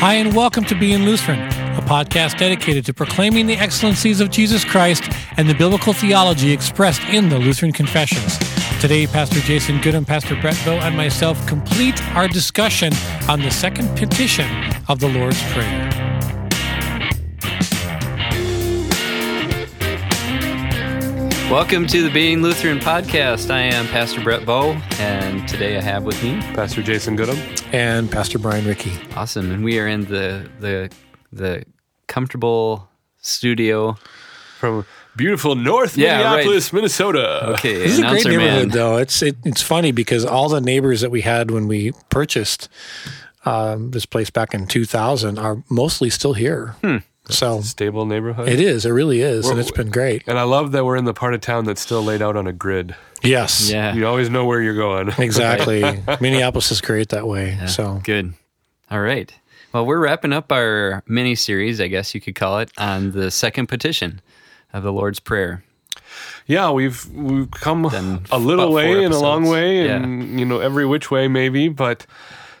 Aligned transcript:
Hi, 0.00 0.14
and 0.14 0.34
welcome 0.34 0.64
to 0.64 0.74
Being 0.74 1.04
Lutheran, 1.04 1.40
a 1.76 1.82
podcast 1.82 2.38
dedicated 2.38 2.86
to 2.86 2.94
proclaiming 2.94 3.46
the 3.46 3.56
excellencies 3.56 4.22
of 4.22 4.30
Jesus 4.30 4.64
Christ 4.64 5.04
and 5.36 5.46
the 5.46 5.52
biblical 5.52 5.92
theology 5.92 6.52
expressed 6.52 7.02
in 7.10 7.28
the 7.28 7.38
Lutheran 7.38 7.70
Confessions. 7.70 8.38
Today, 8.80 9.06
Pastor 9.06 9.40
Jason 9.40 9.78
Goodham, 9.82 10.06
Pastor 10.06 10.40
Brett 10.40 10.58
Bow, 10.64 10.78
and 10.78 10.96
myself 10.96 11.46
complete 11.46 12.02
our 12.16 12.28
discussion 12.28 12.94
on 13.28 13.40
the 13.40 13.50
second 13.50 13.94
petition 13.94 14.50
of 14.88 15.00
the 15.00 15.08
Lord's 15.10 15.42
Prayer. 15.52 15.89
Welcome 21.50 21.88
to 21.88 22.04
the 22.04 22.10
Being 22.10 22.42
Lutheran 22.42 22.78
podcast. 22.78 23.50
I 23.50 23.60
am 23.62 23.86
Pastor 23.88 24.20
Brett 24.22 24.46
Bow, 24.46 24.70
and 25.00 25.48
today 25.48 25.76
I 25.76 25.80
have 25.80 26.04
with 26.04 26.22
me 26.22 26.38
Pastor 26.54 26.80
Jason 26.80 27.16
Goodham. 27.16 27.38
And 27.72 28.08
Pastor 28.10 28.38
Brian 28.38 28.64
Ricky. 28.64 28.92
Awesome, 29.16 29.50
and 29.50 29.64
we 29.64 29.80
are 29.80 29.88
in 29.88 30.04
the 30.04 30.48
the 30.60 30.90
the 31.32 31.64
comfortable 32.06 32.88
studio 33.18 33.96
from 34.60 34.86
beautiful 35.16 35.56
North 35.56 35.96
Yeah, 35.98 36.18
Minneapolis, 36.18 36.72
Minnesota. 36.72 37.48
Okay, 37.54 37.74
This 37.78 37.92
is 37.94 37.98
a 37.98 38.02
great 38.08 38.24
neighborhood, 38.26 38.68
man. 38.68 38.68
though. 38.68 38.96
It's 38.98 39.20
it, 39.20 39.36
it's 39.44 39.62
funny 39.62 39.90
because 39.90 40.24
all 40.24 40.48
the 40.48 40.60
neighbors 40.60 41.00
that 41.00 41.10
we 41.10 41.22
had 41.22 41.50
when 41.50 41.66
we 41.66 41.92
purchased 42.10 42.68
um, 43.44 43.90
this 43.90 44.06
place 44.06 44.30
back 44.30 44.54
in 44.54 44.68
2000 44.68 45.36
are 45.38 45.64
mostly 45.68 46.10
still 46.10 46.34
here. 46.34 46.76
So 47.32 47.60
Stable 47.62 48.06
neighborhood. 48.06 48.48
it 48.48 48.60
is. 48.60 48.84
It 48.86 48.90
really 48.90 49.20
is, 49.20 49.48
and 49.48 49.58
it's 49.58 49.70
been 49.70 49.90
great. 49.90 50.22
And 50.26 50.38
I 50.38 50.42
love 50.44 50.72
that 50.72 50.84
we're 50.84 50.96
in 50.96 51.04
the 51.04 51.14
part 51.14 51.34
of 51.34 51.40
town 51.40 51.64
that's 51.64 51.80
still 51.80 52.02
laid 52.02 52.22
out 52.22 52.36
on 52.36 52.46
a 52.46 52.52
grid. 52.52 52.94
Yes. 53.22 53.70
Yeah, 53.70 53.94
You 53.94 54.06
always 54.06 54.30
know 54.30 54.44
where 54.46 54.60
you're 54.62 54.74
going. 54.76 55.10
Exactly. 55.18 55.82
Minneapolis 56.20 56.70
is 56.72 56.80
great 56.80 57.10
that 57.10 57.26
way. 57.26 57.58
So 57.66 58.00
good. 58.04 58.32
All 58.90 59.00
right. 59.00 59.32
Well, 59.72 59.86
we're 59.86 60.00
wrapping 60.00 60.32
up 60.32 60.50
our 60.50 61.02
mini 61.06 61.34
series, 61.36 61.80
I 61.80 61.86
guess 61.88 62.14
you 62.14 62.20
could 62.20 62.34
call 62.34 62.58
it, 62.58 62.72
on 62.76 63.12
the 63.12 63.30
second 63.30 63.68
petition 63.68 64.20
of 64.72 64.82
the 64.82 64.92
Lord's 64.92 65.20
Prayer. 65.20 65.62
Yeah, 66.46 66.70
we've 66.72 67.06
we've 67.12 67.50
come 67.52 67.82
Done 67.82 68.24
a 68.32 68.38
little 68.38 68.64
about 68.64 68.82
four 68.84 68.94
way 68.96 69.04
and 69.04 69.14
a 69.14 69.18
long 69.18 69.42
episodes. 69.42 69.52
way, 69.52 69.84
Yeah. 69.86 69.96
and 69.96 70.40
you 70.40 70.44
know 70.44 70.58
every 70.58 70.84
which 70.86 71.08
way 71.10 71.28
maybe, 71.28 71.68
but 71.68 72.04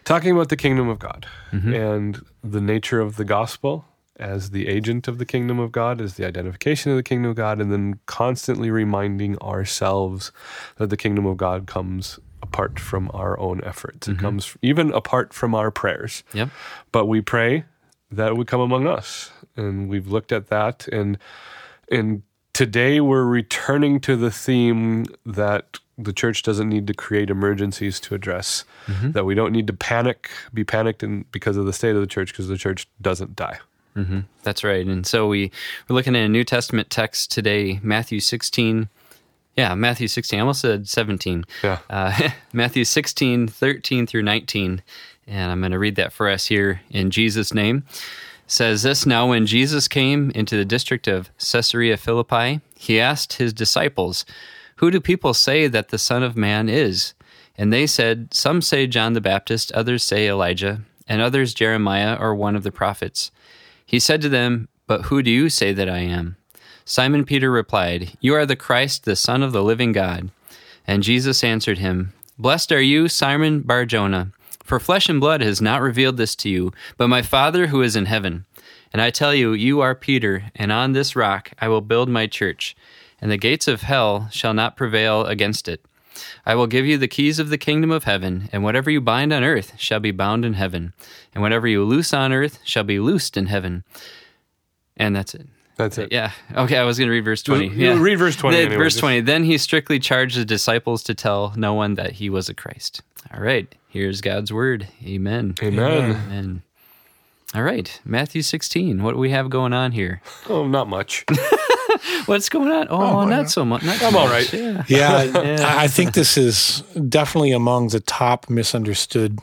talking 0.04 0.30
about 0.32 0.48
the 0.50 0.56
kingdom 0.56 0.88
of 0.88 0.98
God 1.00 1.26
Mm-hmm. 1.52 1.74
and 1.74 2.24
the 2.44 2.60
nature 2.60 3.00
of 3.00 3.16
the 3.16 3.24
gospel 3.24 3.84
as 4.20 4.50
the 4.50 4.68
agent 4.68 5.08
of 5.08 5.18
the 5.18 5.26
kingdom 5.26 5.58
of 5.58 5.72
God, 5.72 6.00
as 6.00 6.14
the 6.14 6.24
identification 6.24 6.90
of 6.90 6.96
the 6.96 7.02
kingdom 7.02 7.30
of 7.30 7.36
God, 7.36 7.60
and 7.60 7.72
then 7.72 7.98
constantly 8.06 8.70
reminding 8.70 9.38
ourselves 9.38 10.30
that 10.76 10.90
the 10.90 10.96
kingdom 10.96 11.26
of 11.26 11.36
God 11.36 11.66
comes 11.66 12.18
apart 12.42 12.78
from 12.78 13.10
our 13.12 13.38
own 13.38 13.60
efforts. 13.64 14.06
Mm-hmm. 14.06 14.18
It 14.18 14.22
comes 14.22 14.56
even 14.62 14.92
apart 14.92 15.32
from 15.32 15.54
our 15.54 15.70
prayers. 15.70 16.22
Yep. 16.32 16.50
but 16.92 17.06
we 17.06 17.20
pray 17.20 17.64
that 18.10 18.28
it 18.28 18.36
would 18.36 18.46
come 18.46 18.60
among 18.60 18.86
us 18.86 19.30
and 19.56 19.88
we've 19.88 20.08
looked 20.08 20.32
at 20.32 20.48
that 20.48 20.88
and 20.88 21.18
and 21.90 22.22
today 22.52 23.00
we're 23.00 23.24
returning 23.24 24.00
to 24.00 24.16
the 24.16 24.30
theme 24.30 25.06
that 25.24 25.78
the 25.96 26.12
church 26.12 26.42
doesn't 26.42 26.68
need 26.68 26.86
to 26.86 26.94
create 26.94 27.30
emergencies 27.30 28.00
to 28.00 28.14
address 28.14 28.64
that 29.12 29.24
we 29.24 29.34
don't 29.34 29.52
need 29.52 29.66
to 29.66 29.72
panic 29.72 30.30
be 30.52 30.64
panicked 30.64 31.02
in, 31.02 31.24
because 31.30 31.56
of 31.56 31.66
the 31.66 31.72
state 31.72 31.94
of 31.94 32.00
the 32.00 32.06
church 32.06 32.32
because 32.32 32.48
the 32.48 32.58
church 32.58 32.88
doesn't 33.00 33.36
die 33.36 33.58
That's 34.42 34.64
right. 34.64 34.86
And 34.86 35.06
so 35.06 35.26
we 35.26 35.50
we're 35.88 35.94
looking 35.94 36.16
at 36.16 36.24
a 36.24 36.28
New 36.28 36.44
Testament 36.44 36.90
text 36.90 37.30
today, 37.30 37.80
Matthew 37.82 38.20
16. 38.20 38.88
Yeah, 39.56 39.74
Matthew 39.74 40.08
16. 40.08 40.38
I 40.38 40.40
almost 40.40 40.60
said 40.60 40.88
17. 40.88 41.44
Yeah. 41.62 41.78
Uh, 41.90 42.30
Matthew 42.52 42.84
16, 42.84 43.48
13 43.48 44.06
through 44.06 44.22
19. 44.22 44.82
And 45.26 45.52
I'm 45.52 45.60
going 45.60 45.72
to 45.72 45.78
read 45.78 45.96
that 45.96 46.12
for 46.12 46.28
us 46.28 46.46
here 46.46 46.80
in 46.90 47.10
Jesus' 47.10 47.52
name. 47.52 47.84
It 47.88 48.50
says 48.50 48.82
this 48.82 49.06
Now, 49.06 49.28
when 49.28 49.46
Jesus 49.46 49.88
came 49.88 50.30
into 50.32 50.56
the 50.56 50.64
district 50.64 51.06
of 51.06 51.30
Caesarea 51.38 51.96
Philippi, 51.96 52.60
he 52.76 53.00
asked 53.00 53.34
his 53.34 53.52
disciples, 53.52 54.24
Who 54.76 54.90
do 54.90 55.00
people 55.00 55.34
say 55.34 55.66
that 55.66 55.90
the 55.90 55.98
Son 55.98 56.22
of 56.22 56.36
Man 56.36 56.68
is? 56.68 57.14
And 57.56 57.72
they 57.72 57.86
said, 57.86 58.32
Some 58.32 58.62
say 58.62 58.86
John 58.86 59.12
the 59.12 59.20
Baptist, 59.20 59.70
others 59.72 60.02
say 60.02 60.28
Elijah, 60.28 60.80
and 61.06 61.20
others 61.20 61.52
Jeremiah 61.52 62.16
or 62.18 62.34
one 62.34 62.56
of 62.56 62.62
the 62.62 62.72
prophets. 62.72 63.30
He 63.90 63.98
said 63.98 64.22
to 64.22 64.28
them, 64.28 64.68
But 64.86 65.06
who 65.06 65.20
do 65.20 65.32
you 65.32 65.48
say 65.48 65.72
that 65.72 65.90
I 65.90 65.98
am? 65.98 66.36
Simon 66.84 67.24
Peter 67.24 67.50
replied, 67.50 68.16
You 68.20 68.36
are 68.36 68.46
the 68.46 68.54
Christ, 68.54 69.02
the 69.02 69.16
Son 69.16 69.42
of 69.42 69.50
the 69.50 69.64
living 69.64 69.90
God. 69.90 70.30
And 70.86 71.02
Jesus 71.02 71.42
answered 71.42 71.78
him, 71.78 72.12
Blessed 72.38 72.70
are 72.70 72.80
you, 72.80 73.08
Simon 73.08 73.62
Barjona, 73.62 74.30
for 74.62 74.78
flesh 74.78 75.08
and 75.08 75.18
blood 75.18 75.40
has 75.40 75.60
not 75.60 75.82
revealed 75.82 76.18
this 76.18 76.36
to 76.36 76.48
you, 76.48 76.72
but 76.98 77.08
my 77.08 77.20
Father 77.20 77.66
who 77.66 77.82
is 77.82 77.96
in 77.96 78.06
heaven. 78.06 78.44
And 78.92 79.02
I 79.02 79.10
tell 79.10 79.34
you, 79.34 79.54
you 79.54 79.80
are 79.80 79.96
Peter, 79.96 80.52
and 80.54 80.70
on 80.70 80.92
this 80.92 81.16
rock 81.16 81.50
I 81.58 81.66
will 81.66 81.80
build 81.80 82.08
my 82.08 82.28
church, 82.28 82.76
and 83.20 83.28
the 83.28 83.36
gates 83.36 83.66
of 83.66 83.82
hell 83.82 84.28
shall 84.30 84.54
not 84.54 84.76
prevail 84.76 85.26
against 85.26 85.66
it. 85.66 85.84
I 86.46 86.54
will 86.54 86.66
give 86.66 86.86
you 86.86 86.98
the 86.98 87.08
keys 87.08 87.38
of 87.38 87.48
the 87.50 87.58
kingdom 87.58 87.90
of 87.90 88.04
heaven, 88.04 88.48
and 88.52 88.62
whatever 88.64 88.90
you 88.90 89.00
bind 89.00 89.32
on 89.32 89.44
earth 89.44 89.72
shall 89.78 90.00
be 90.00 90.10
bound 90.10 90.44
in 90.44 90.54
heaven, 90.54 90.92
and 91.34 91.42
whatever 91.42 91.66
you 91.68 91.84
loose 91.84 92.12
on 92.14 92.32
earth 92.32 92.58
shall 92.64 92.84
be 92.84 92.98
loosed 92.98 93.36
in 93.36 93.46
heaven. 93.46 93.84
And 94.96 95.14
that's 95.16 95.34
it. 95.34 95.46
that's 95.76 95.96
it 95.98 96.12
Yeah. 96.12 96.32
Okay, 96.54 96.76
I 96.76 96.84
was 96.84 96.98
going 96.98 97.08
to 97.08 97.12
read 97.12 97.24
verse 97.24 97.42
20. 97.42 97.68
You- 97.68 97.72
yeah. 97.72 97.98
read 98.00 98.16
verse 98.18 98.36
20 98.36 98.56
The- 98.56 98.62
anyway, 98.62 98.76
verse 98.76 98.92
just- 98.94 99.00
20. 99.00 99.20
Then 99.22 99.44
he 99.44 99.56
strictly 99.58 99.98
charged 99.98 100.36
the 100.36 100.44
disciples 100.44 101.02
to 101.04 101.14
tell 101.14 101.54
no 101.56 101.72
one 101.74 101.94
that 101.94 102.12
he 102.12 102.28
was 102.28 102.48
a 102.48 102.54
Christ. 102.54 103.00
All 103.32 103.40
right. 103.40 103.72
Here's 103.88 104.20
God's 104.20 104.52
word. 104.52 104.88
Amen. 105.04 105.54
amen 105.62 106.10
Amen. 106.10 106.62
All 107.54 107.62
right. 107.62 108.00
Matthew 108.04 108.42
16. 108.42 109.02
What 109.02 109.12
do 109.12 109.18
we 109.18 109.30
have 109.30 109.48
going 109.50 109.72
on 109.72 109.92
here? 109.92 110.20
oh 110.48 110.66
not 110.66 110.86
much 110.88 111.24
What's 112.26 112.48
going 112.48 112.70
on? 112.70 112.86
Oh, 112.90 113.24
not 113.24 113.50
so 113.50 113.64
much. 113.64 113.82
Not 113.82 114.02
I'm 114.02 114.12
so 114.12 114.18
all 114.18 114.28
much. 114.28 114.52
right. 114.52 114.52
Yeah. 114.52 114.84
yeah, 115.34 115.64
I 115.66 115.84
I 115.84 115.88
think 115.88 116.14
this 116.14 116.36
is 116.36 116.82
definitely 117.08 117.52
among 117.52 117.88
the 117.88 118.00
top 118.00 118.48
misunderstood 118.50 119.38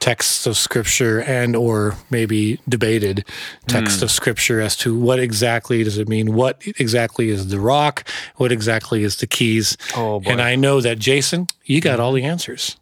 texts 0.00 0.46
of 0.46 0.54
scripture 0.56 1.22
and 1.22 1.56
or 1.56 1.96
maybe 2.10 2.60
debated 2.68 3.24
text 3.68 4.02
of 4.02 4.10
scripture 4.10 4.60
as 4.60 4.76
to 4.76 4.98
what 4.98 5.18
exactly 5.18 5.82
does 5.82 5.96
it 5.96 6.08
mean 6.08 6.34
what 6.34 6.60
exactly 6.78 7.30
is 7.30 7.48
the 7.48 7.58
rock 7.58 8.06
what 8.36 8.52
exactly 8.52 9.02
is 9.02 9.16
the 9.16 9.26
keys 9.26 9.78
Oh, 9.96 10.20
boy. 10.20 10.30
and 10.30 10.42
i 10.42 10.56
know 10.56 10.82
that 10.82 10.98
jason 10.98 11.46
you 11.64 11.80
got 11.80 12.00
all 12.00 12.12
the 12.12 12.24
answers 12.24 12.76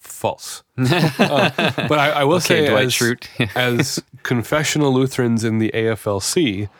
false. 0.00 0.62
Uh, 0.78 1.50
but 1.86 1.98
I, 1.98 2.10
I 2.20 2.24
will 2.24 2.36
Okay, 2.36 2.66
say, 2.66 3.14
as, 3.38 3.50
as 3.54 4.02
confessional 4.22 4.92
Lutherans 4.94 5.44
in 5.44 5.58
the 5.58 5.70
AFLC, 5.74 6.70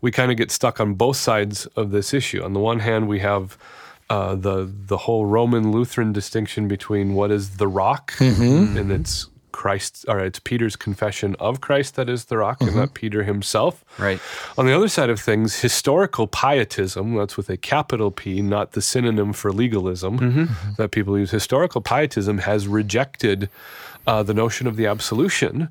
we 0.00 0.10
kind 0.10 0.30
of 0.30 0.36
get 0.36 0.50
stuck 0.50 0.80
on 0.80 0.94
both 0.94 1.16
sides 1.16 1.66
of 1.76 1.90
this 1.90 2.14
issue. 2.14 2.42
On 2.42 2.52
the 2.52 2.60
one 2.60 2.80
hand, 2.80 3.08
we 3.08 3.20
have 3.20 3.56
uh, 4.08 4.34
the 4.34 4.70
the 4.86 4.96
whole 4.98 5.26
Roman 5.26 5.70
Lutheran 5.70 6.12
distinction 6.12 6.68
between 6.68 7.14
what 7.14 7.30
is 7.30 7.56
the 7.56 7.68
rock, 7.68 8.12
and 8.76 8.90
it's 8.92 9.28
Christ, 9.52 10.04
or 10.08 10.20
it's 10.20 10.38
Peter's 10.38 10.74
confession 10.74 11.36
of 11.38 11.60
Christ 11.60 11.94
that 11.96 12.08
is 12.08 12.26
the 12.26 12.38
rock, 12.38 12.60
and 12.60 12.74
not 12.74 12.94
Peter 12.94 13.24
himself. 13.24 13.84
Right. 13.98 14.18
On 14.56 14.64
the 14.66 14.72
other 14.72 14.88
side 14.88 15.10
of 15.10 15.20
things, 15.20 15.60
historical 15.60 16.26
pietism, 16.26 17.14
that's 17.14 17.36
with 17.36 17.50
a 17.50 17.56
capital 17.56 18.10
P, 18.10 18.40
not 18.42 18.72
the 18.72 18.80
synonym 18.80 19.32
for 19.32 19.52
legalism 19.52 20.16
that 20.76 20.90
people 20.92 21.18
use. 21.18 21.30
Historical 21.30 21.80
pietism 21.80 22.38
has 22.38 22.66
rejected 22.66 23.48
uh, 24.06 24.22
the 24.22 24.34
notion 24.34 24.66
of 24.66 24.76
the 24.76 24.86
absolution 24.86 25.68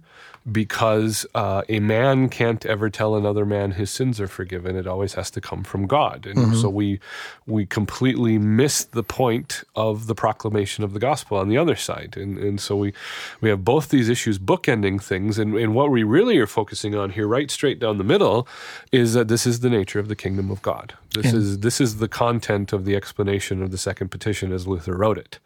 because 0.52 1.26
uh, 1.36 1.64
a 1.70 1.80
man 1.80 2.30
can't 2.30 2.66
ever 2.66 2.90
tell 2.90 3.16
another 3.16 3.46
man 3.46 3.72
his 3.72 3.90
sins 3.90 4.20
are 4.20 4.28
forgiven. 4.28 4.76
It 4.76 4.88
always 4.88 5.14
has 5.14 5.30
to 5.32 5.42
come 5.42 5.64
from 5.64 5.88
God. 5.88 6.26
And 6.26 6.58
so 6.58 6.70
we, 6.70 7.00
we 7.46 7.66
completely 7.66 8.38
miss 8.38 8.84
the 8.84 9.04
point 9.04 9.64
of 9.76 10.08
the 10.08 10.16
proclamation 10.16 10.84
of 10.84 10.94
the 10.94 11.00
gospel 11.00 11.38
on 11.38 11.50
the 11.50 11.58
other 11.58 11.76
side. 11.76 12.16
And, 12.18 12.38
and 12.38 12.60
so 12.60 12.76
we, 12.76 12.94
we 13.42 13.50
have 13.50 13.64
both 13.64 13.90
these 13.90 14.10
issues 14.10 14.40
bookending 14.40 15.02
things. 15.02 15.38
And, 15.38 15.56
and 15.56 15.76
what 15.76 15.92
we 15.92 16.04
really 16.04 16.38
are 16.38 16.48
focusing 16.48 16.96
on 16.96 17.12
here, 17.12 17.28
right 17.28 17.50
straight 17.52 17.80
down 17.80 17.98
the 17.98 18.04
middle, 18.04 18.48
is 18.92 19.14
that 19.14 19.28
this 19.28 19.46
is 19.46 19.60
the 19.60 19.70
nature 19.70 20.00
of 20.00 20.08
the 20.08 20.16
kingdom 20.16 20.50
of 20.52 20.62
God. 20.62 20.94
This 21.14 21.34
is 21.34 21.60
this 21.60 21.82
is 21.82 21.98
the 21.98 22.08
content 22.08 22.72
of 22.72 22.86
the 22.86 22.96
explanation 22.96 23.64
of 23.64 23.72
the 23.72 23.78
second 23.78 24.10
petition 24.10 24.52
as 24.52 24.68
Luther 24.68 24.96
wrote 24.96 25.18
it. 25.18 25.40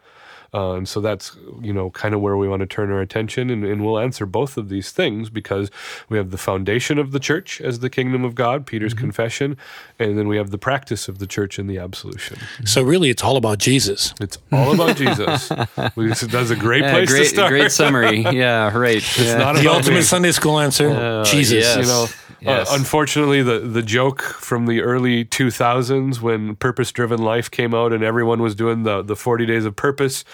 Uh, 0.53 0.73
and 0.73 0.88
so 0.88 1.01
that's 1.01 1.35
you 1.61 1.73
know 1.73 1.89
kind 1.91 2.13
of 2.13 2.21
where 2.21 2.38
we 2.38 2.47
want 2.47 2.59
to 2.59 2.65
turn 2.67 2.91
our 2.91 3.01
attention, 3.01 3.50
and, 3.50 3.65
and 3.65 3.83
we'll 3.83 3.97
answer 4.00 4.25
both 4.25 4.55
of 4.57 4.69
these 4.69 4.91
things 4.91 5.29
because 5.29 5.71
we 6.09 6.17
have 6.17 6.29
the 6.31 6.38
foundation 6.38 7.00
of 7.00 7.11
the 7.11 7.19
church 7.19 7.59
as 7.61 7.79
the 7.79 7.89
kingdom 7.89 8.23
of 8.23 8.35
God, 8.35 8.65
Peter's 8.65 8.94
confession, 8.94 9.57
and 9.97 10.17
then 10.17 10.27
we 10.27 10.38
have 10.38 10.51
the 10.51 10.57
practice 10.59 11.07
of 11.07 11.17
the 11.19 11.25
church 11.27 11.57
in 11.57 11.67
the 11.67 11.77
absolution. 11.79 12.38
so 12.65 12.83
really 12.83 13.09
it's 13.09 13.23
all 13.23 13.38
about 13.38 13.57
jesus 13.57 14.13
It's 14.21 14.38
all 14.51 14.73
about 14.73 14.95
Jesus. 14.97 15.50
Which- 15.95 16.21
That's 16.21 16.50
a 16.51 16.55
great 16.55 16.83
Yeah, 16.83 16.91
place 16.94 17.09
great, 17.09 17.23
to 17.23 17.29
start. 17.29 17.50
great 17.50 17.71
summary. 17.71 18.19
Yeah, 18.21 18.75
right. 18.85 18.97
It's 18.97 19.19
Yeah. 19.19 19.38
not 19.38 19.55
the 19.55 19.61
about 19.61 19.75
ultimate 19.77 19.97
me. 19.97 20.01
sunday 20.03 20.31
school 20.31 20.59
answer 20.59 21.23
jesus 21.25 21.63
yes. 21.63 21.77
you 21.77 21.85
know 21.85 22.05
Yes. 22.41 22.69
uh, 22.71 22.75
unfortunately 22.75 23.41
the 23.41 23.59
the 23.59 23.81
joke 23.81 24.21
from 24.21 24.65
the 24.65 24.81
early 24.81 25.23
2000s 25.23 26.19
when 26.19 26.55
purpose 26.57 26.91
driven 26.91 27.21
life 27.21 27.50
came 27.50 27.73
out 27.73 27.94
and 27.94 28.03
everyone 28.03 28.41
was 28.41 28.53
doing 28.53 28.83
the 28.83 29.01
the 29.01 29.15
40 29.15 29.45
days 29.45 29.63
of 29.65 29.75
purpose 29.77 30.25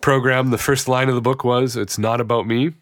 program 0.00 0.50
the 0.50 0.58
first 0.58 0.88
line 0.88 1.08
of 1.08 1.14
the 1.14 1.20
book 1.20 1.44
was 1.44 1.76
it's 1.76 1.98
not 1.98 2.20
about 2.20 2.46
me 2.46 2.72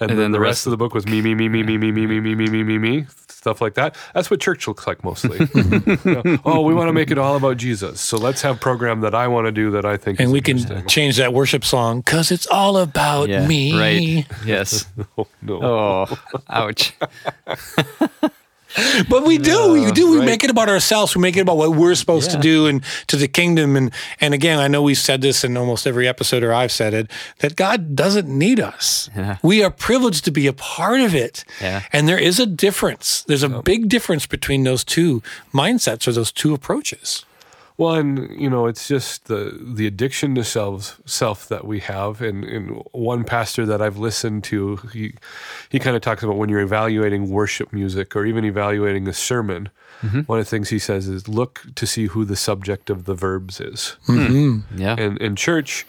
and, 0.00 0.18
then, 0.18 0.32
the 0.32 0.40
rest 0.40 0.66
of 0.66 0.72
the 0.72 0.76
book 0.76 0.92
was 0.92 1.06
me, 1.06 1.22
me, 1.22 1.34
me, 1.34 1.48
me, 1.48 1.62
me, 1.62 1.78
me, 1.78 1.90
me, 1.90 2.06
me, 2.06 2.20
me, 2.20 2.34
me, 2.34 2.34
me, 2.34 2.46
me, 2.48 2.62
me, 2.62 2.78
me 2.78 3.06
stuff 3.46 3.60
like 3.60 3.74
that. 3.74 3.96
That's 4.12 4.28
what 4.28 4.40
church 4.40 4.66
looks 4.66 4.88
like 4.88 5.04
mostly. 5.04 5.38
You 5.54 5.98
know, 6.04 6.38
oh, 6.44 6.62
we 6.62 6.74
want 6.74 6.88
to 6.88 6.92
make 6.92 7.12
it 7.12 7.16
all 7.18 7.36
about 7.36 7.56
Jesus, 7.58 8.00
so 8.00 8.18
let's 8.18 8.42
have 8.42 8.60
program 8.60 9.02
that 9.02 9.14
I 9.14 9.28
want 9.28 9.46
to 9.46 9.52
do 9.52 9.70
that 9.70 9.84
I 9.86 9.96
think. 9.96 10.18
And 10.18 10.26
is 10.26 10.32
we 10.32 10.40
can 10.40 10.86
change 10.88 11.16
that 11.18 11.32
worship 11.32 11.64
song 11.64 12.00
because 12.00 12.32
it's 12.32 12.48
all 12.48 12.76
about 12.76 13.28
Yeah, 13.28 13.46
me. 13.46 13.78
right. 13.78 14.26
Yes. 14.44 14.86
Oh, 15.16 15.28
no. 15.42 15.62
Oh, 15.62 16.18
ouch. 16.50 16.92
But 19.08 19.24
we 19.24 19.38
do, 19.38 19.72
we 19.72 19.90
do. 19.92 20.10
We 20.10 20.18
right. 20.18 20.26
make 20.26 20.44
it 20.44 20.50
about 20.50 20.68
ourselves. 20.68 21.14
We 21.16 21.22
make 21.22 21.36
it 21.36 21.40
about 21.40 21.56
what 21.56 21.70
we're 21.74 21.94
supposed 21.94 22.30
to 22.32 22.38
do 22.38 22.66
and 22.66 22.82
to 23.06 23.16
the 23.16 23.28
kingdom. 23.28 23.76
And 23.76 23.92
and 24.20 24.34
again, 24.34 24.58
I 24.58 24.68
know 24.68 24.82
we've 24.82 24.98
said 24.98 25.20
this 25.22 25.44
in 25.44 25.56
almost 25.56 25.86
every 25.86 26.06
episode, 26.06 26.42
or 26.42 26.52
I've 26.52 26.72
said 26.72 26.92
it, 26.92 27.10
that 27.38 27.56
God 27.56 27.96
doesn't 27.96 28.28
need 28.28 28.60
us. 28.60 29.08
Yeah. 29.16 29.38
We 29.42 29.62
are 29.62 29.70
privileged 29.70 30.24
to 30.26 30.30
be 30.30 30.46
a 30.46 30.52
part 30.52 31.00
of 31.00 31.14
it. 31.14 31.44
Yeah. 31.60 31.82
And 31.92 32.08
there 32.08 32.18
is 32.18 32.38
a 32.38 32.46
difference. 32.46 33.22
There's 33.22 33.42
a 33.42 33.62
big 33.62 33.88
difference 33.88 34.26
between 34.26 34.64
those 34.64 34.84
two 34.84 35.22
mindsets 35.52 36.06
or 36.06 36.12
those 36.12 36.32
two 36.32 36.52
approaches. 36.52 37.24
Well, 37.78 37.94
and 37.94 38.40
you 38.40 38.48
know, 38.48 38.66
it's 38.66 38.88
just 38.88 39.26
the 39.26 39.58
the 39.60 39.86
addiction 39.86 40.34
to 40.36 40.44
self 40.44 41.00
self 41.04 41.48
that 41.48 41.66
we 41.66 41.80
have. 41.80 42.22
And, 42.22 42.44
and 42.44 42.82
one 42.92 43.24
pastor 43.24 43.66
that 43.66 43.82
I've 43.82 43.98
listened 43.98 44.44
to, 44.44 44.76
he 44.92 45.14
he 45.68 45.78
kind 45.78 45.94
of 45.94 46.02
talks 46.02 46.22
about 46.22 46.36
when 46.36 46.48
you're 46.48 46.60
evaluating 46.60 47.28
worship 47.30 47.72
music 47.72 48.16
or 48.16 48.24
even 48.24 48.44
evaluating 48.44 49.06
a 49.08 49.12
sermon. 49.12 49.68
Mm-hmm. 50.02 50.20
One 50.20 50.38
of 50.38 50.44
the 50.44 50.50
things 50.50 50.68
he 50.70 50.78
says 50.78 51.08
is 51.08 51.28
look 51.28 51.62
to 51.74 51.86
see 51.86 52.06
who 52.06 52.24
the 52.24 52.36
subject 52.36 52.90
of 52.90 53.04
the 53.04 53.14
verbs 53.14 53.60
is. 53.60 53.96
Mm-hmm. 54.06 54.60
Hmm. 54.60 54.80
Yeah. 54.80 54.96
And 54.98 55.18
in 55.18 55.36
church, 55.36 55.86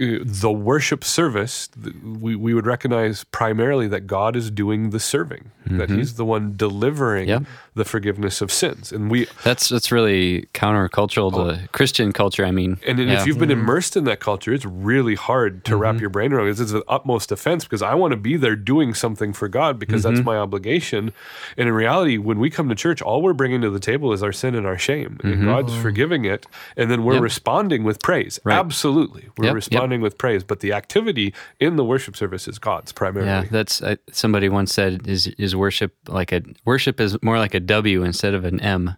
uh, 0.00 0.18
the 0.22 0.50
worship 0.50 1.04
service, 1.04 1.68
we, 2.02 2.34
we 2.34 2.54
would 2.54 2.66
recognize 2.66 3.24
primarily 3.24 3.86
that 3.88 4.06
God 4.06 4.34
is 4.34 4.50
doing 4.50 4.90
the 4.90 5.00
serving, 5.00 5.50
that 5.66 5.88
mm-hmm. 5.88 5.98
He's 5.98 6.14
the 6.14 6.24
one 6.24 6.54
delivering 6.56 7.28
Yep. 7.28 7.42
The 7.74 7.84
forgiveness 7.84 8.40
of 8.40 8.52
sins. 8.52 8.92
And 8.92 9.10
we 9.10 9.26
That's 9.44 9.68
that's 9.68 9.92
really 9.92 10.48
countercultural 10.54 11.32
to 11.32 11.62
oh. 11.62 11.66
Christian 11.72 12.12
culture. 12.12 12.44
I 12.44 12.50
mean, 12.50 12.78
And 12.86 12.98
then 12.98 13.08
yeah. 13.08 13.20
if 13.20 13.26
you've 13.26 13.38
been 13.38 13.48
mm-hmm. 13.48 13.60
immersed 13.60 13.96
in 13.96 14.04
that 14.04 14.20
culture, 14.20 14.52
it's 14.52 14.64
really 14.64 15.14
hard 15.14 15.64
to 15.66 15.76
wrap 15.76 15.94
mm-hmm. 15.94 16.00
your 16.00 16.10
brain 16.10 16.32
around. 16.32 16.48
it. 16.48 16.50
It's, 16.50 16.60
it's 16.60 16.72
the 16.72 16.84
utmost 16.88 17.30
offense 17.30 17.64
because 17.64 17.82
I 17.82 17.94
want 17.94 18.12
to 18.12 18.16
be 18.16 18.36
there 18.36 18.56
doing 18.56 18.94
something 18.94 19.32
for 19.32 19.48
God 19.48 19.78
because 19.78 20.02
that's 20.02 20.18
mm-hmm. 20.18 20.24
my 20.24 20.36
obligation. 20.36 21.12
And 21.56 21.68
in 21.68 21.74
reality, 21.74 22.18
when 22.18 22.38
we 22.38 22.50
come 22.50 22.68
to 22.68 22.74
church, 22.74 23.00
all 23.02 23.22
we're 23.22 23.32
bringing 23.32 23.60
to 23.62 23.70
the 23.70 23.80
table 23.80 24.12
is 24.12 24.22
our 24.22 24.32
sin 24.32 24.54
and 24.54 24.66
our 24.66 24.78
shame. 24.78 25.18
And 25.22 25.44
God's 25.44 25.74
forgiving 25.76 26.24
it. 26.24 26.46
And 26.76 26.90
then 26.90 27.04
we're 27.04 27.14
Yep. 27.14 27.22
responding 27.22 27.84
with 27.84 28.00
praise. 28.02 28.38
Right. 28.44 28.56
Absolutely. 28.58 29.28
We're 29.36 29.46
Yep, 29.46 29.50
yep. 29.50 29.54
responding 29.54 30.00
with 30.00 30.18
praise. 30.18 30.44
But 30.44 30.60
the 30.60 30.72
activity 30.72 31.34
in 31.58 31.76
the 31.76 31.84
worship 31.84 32.16
service 32.16 32.48
is 32.48 32.58
God's 32.58 32.92
primarily. 32.92 33.30
Yeah, 33.30 33.44
that's 33.50 33.82
uh, 33.82 33.96
somebody 34.12 34.48
once 34.48 34.72
said 34.72 35.06
is 35.06 35.26
is 35.38 35.54
worship 35.54 35.94
like 36.08 36.32
a 36.32 36.42
worship 36.64 37.00
is 37.00 37.20
more 37.22 37.38
like 37.38 37.54
a 37.54 37.60
W 37.70 38.02
instead 38.02 38.34
of 38.34 38.44
an 38.44 38.60
M, 38.60 38.96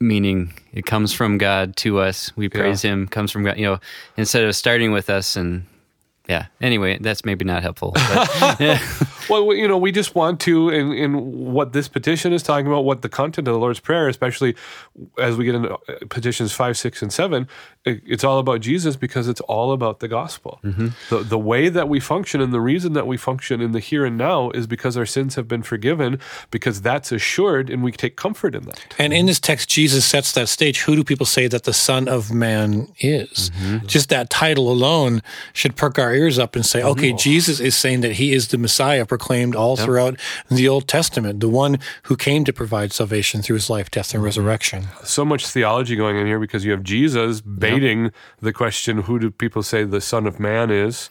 meaning 0.00 0.54
it 0.72 0.86
comes 0.86 1.12
from 1.12 1.38
God 1.38 1.76
to 1.76 2.00
us. 2.00 2.32
We 2.36 2.48
praise 2.48 2.82
Him. 2.82 3.06
Comes 3.06 3.30
from 3.30 3.44
God. 3.44 3.58
You 3.58 3.66
know, 3.66 3.80
instead 4.16 4.44
of 4.44 4.56
starting 4.56 4.92
with 4.92 5.10
us 5.10 5.36
and 5.36 5.66
yeah. 6.28 6.46
Anyway, 6.60 6.98
that's 7.00 7.24
maybe 7.24 7.44
not 7.44 7.62
helpful. 7.62 7.92
But, 7.94 8.60
yeah. 8.60 8.80
Well, 9.28 9.52
you 9.54 9.66
know, 9.66 9.76
we 9.76 9.90
just 9.90 10.14
want 10.14 10.38
to, 10.42 10.68
in, 10.70 10.92
in 10.92 11.52
what 11.52 11.72
this 11.72 11.88
petition 11.88 12.32
is 12.32 12.42
talking 12.44 12.66
about, 12.68 12.84
what 12.84 13.02
the 13.02 13.08
content 13.08 13.48
of 13.48 13.54
the 13.54 13.58
Lord's 13.60 13.80
Prayer, 13.80 14.08
especially 14.08 14.54
as 15.18 15.36
we 15.36 15.44
get 15.44 15.56
into 15.56 15.74
uh, 15.74 15.78
petitions 16.08 16.52
five, 16.52 16.76
six, 16.78 17.02
and 17.02 17.12
seven, 17.12 17.48
it- 17.84 18.02
it's 18.06 18.22
all 18.22 18.38
about 18.38 18.60
Jesus 18.60 18.94
because 18.96 19.26
it's 19.26 19.40
all 19.42 19.72
about 19.72 19.98
the 20.00 20.06
gospel. 20.08 20.60
The, 20.62 21.24
the 21.24 21.38
way 21.38 21.68
that 21.68 21.88
we 21.88 21.98
function 22.00 22.40
and 22.40 22.52
the 22.52 22.60
reason 22.60 22.92
that 22.92 23.06
we 23.06 23.16
function 23.16 23.60
in 23.60 23.72
the 23.72 23.80
here 23.80 24.04
and 24.04 24.16
now 24.16 24.50
is 24.50 24.66
because 24.68 24.96
our 24.96 25.06
sins 25.06 25.34
have 25.34 25.48
been 25.48 25.62
forgiven, 25.64 26.20
because 26.52 26.80
that's 26.80 27.10
assured, 27.10 27.68
and 27.68 27.82
we 27.82 27.90
take 27.92 28.14
comfort 28.16 28.54
in 28.54 28.62
that. 28.66 28.94
And 28.98 29.12
in 29.12 29.26
this 29.26 29.40
text, 29.40 29.68
Jesus 29.68 30.04
sets 30.04 30.32
that 30.32 30.48
stage. 30.48 30.82
Who 30.82 30.94
do 30.96 31.02
people 31.04 31.26
say 31.26 31.48
that 31.48 31.64
the 31.64 31.72
Son 31.72 32.06
of 32.08 32.32
Man 32.32 32.88
is? 33.00 33.50
Just 33.86 34.08
that 34.10 34.30
title 34.30 34.70
alone 34.70 35.20
should 35.52 35.74
perk 35.76 35.98
our 35.98 36.14
ears 36.16 36.38
up 36.38 36.56
and 36.56 36.64
say, 36.64 36.82
okay, 36.82 37.12
Jesus 37.12 37.60
is 37.60 37.76
saying 37.76 38.00
that 38.00 38.12
he 38.12 38.32
is 38.32 38.48
the 38.48 38.58
Messiah 38.58 39.06
proclaimed 39.06 39.54
all 39.54 39.76
throughout 39.76 40.18
the 40.50 40.68
Old 40.68 40.88
Testament, 40.88 41.40
the 41.40 41.48
one 41.48 41.78
who 42.04 42.16
came 42.16 42.44
to 42.44 42.52
provide 42.52 42.92
salvation 42.92 43.42
through 43.42 43.54
his 43.54 43.70
life, 43.70 43.90
death, 43.90 44.12
and 44.12 44.18
mm-hmm. 44.18 44.26
resurrection. 44.26 44.88
so 45.04 45.24
much 45.24 45.46
theology 45.46 45.96
going 45.96 46.16
in 46.16 46.26
here 46.26 46.40
because 46.40 46.64
you 46.64 46.72
have 46.72 46.82
Jesus 46.82 47.40
baiting 47.40 48.10
the 48.40 48.52
question, 48.52 49.02
who 49.02 49.18
do 49.18 49.30
people 49.30 49.62
say 49.62 49.84
the 49.84 50.00
Son 50.00 50.26
of 50.26 50.40
Man 50.40 50.70
is? 50.70 51.08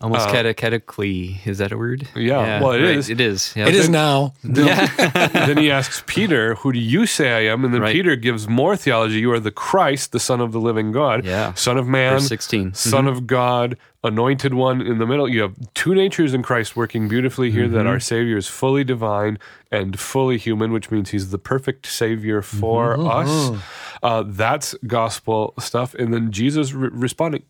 Almost 0.00 0.28
uh, 0.28 0.32
catechically. 0.32 1.46
Is 1.46 1.58
that 1.58 1.72
a 1.72 1.76
word? 1.76 2.08
yeah, 2.14 2.60
well, 2.60 2.72
it 2.72 2.82
it 2.82 2.96
is. 2.96 3.04
is. 3.06 3.10
It 3.10 3.20
is. 3.20 3.52
Yeah. 3.56 3.68
It 3.68 3.74
is 3.74 3.88
now. 3.88 4.32
then 4.42 5.56
he 5.58 5.70
asks 5.70 6.02
Peter, 6.06 6.54
Who 6.56 6.72
do 6.72 6.78
you 6.78 7.06
say 7.06 7.32
I 7.32 7.52
am? 7.52 7.64
And 7.64 7.74
then 7.74 7.82
Right. 7.82 7.92
Peter 7.92 8.16
gives 8.16 8.48
more 8.48 8.76
theology. 8.76 9.20
You 9.20 9.32
are 9.32 9.40
the 9.40 9.50
Christ, 9.50 10.12
the 10.12 10.20
Son 10.20 10.40
of 10.40 10.52
the 10.52 10.60
living 10.60 10.92
God, 10.92 11.24
Yeah. 11.24 11.54
Son 11.54 11.78
of 11.78 11.86
Man, 11.86 12.14
Verse 12.14 12.28
16. 12.28 12.74
Son 12.74 13.04
mm-hmm. 13.04 13.08
of 13.08 13.26
God, 13.26 13.76
anointed 14.02 14.54
one 14.54 14.80
in 14.80 14.98
the 14.98 15.06
middle. 15.06 15.28
You 15.28 15.42
have 15.42 15.54
two 15.74 15.94
natures 15.94 16.32
in 16.32 16.42
Christ 16.42 16.76
working 16.76 17.08
beautifully 17.08 17.50
here 17.50 17.68
that 17.68 17.78
mm-hmm. 17.80 17.88
our 17.88 18.00
Savior 18.00 18.36
is 18.36 18.46
fully 18.46 18.84
divine 18.84 19.38
and 19.70 19.98
fully 19.98 20.38
human, 20.38 20.72
which 20.72 20.90
means 20.90 21.10
he's 21.10 21.30
the 21.30 21.38
perfect 21.38 21.86
Savior 21.86 22.42
for 22.42 22.96
mm-hmm. 22.96 23.06
us. 23.06 23.62
Uh, 24.02 24.24
that's 24.26 24.74
gospel 24.86 25.54
stuff. 25.58 25.94
And 25.94 26.14
then 26.14 26.32
Jesus 26.32 26.72
re- 26.72 26.88
responding, 26.92 27.42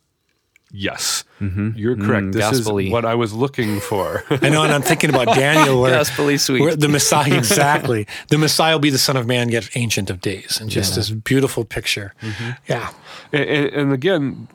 Yes, 0.72 1.24
mm-hmm. 1.40 1.70
you're 1.74 1.96
mm, 1.96 2.06
correct. 2.06 2.32
this 2.32 2.42
gospel-y. 2.42 2.82
is 2.84 2.92
what 2.92 3.04
I 3.04 3.14
was 3.14 3.32
looking 3.32 3.80
for. 3.80 4.22
I 4.30 4.48
know, 4.48 4.62
and 4.62 4.72
I'm 4.72 4.82
thinking 4.82 5.10
about 5.10 5.26
Daniel, 5.34 5.80
where, 5.80 6.04
where 6.04 6.76
the 6.76 6.88
Messiah, 6.88 7.34
exactly. 7.36 8.06
The 8.28 8.38
Messiah 8.38 8.74
will 8.74 8.80
be 8.80 8.90
the 8.90 8.98
Son 8.98 9.16
of 9.16 9.26
Man, 9.26 9.48
yet 9.48 9.68
ancient 9.74 10.10
of 10.10 10.20
days. 10.20 10.60
And 10.60 10.70
just 10.70 10.94
this 10.94 11.10
beautiful 11.10 11.64
picture. 11.64 12.14
Mm-hmm. 12.22 12.50
Yeah. 12.68 12.90
and, 13.32 13.48
and, 13.48 13.92
again, 13.92 14.48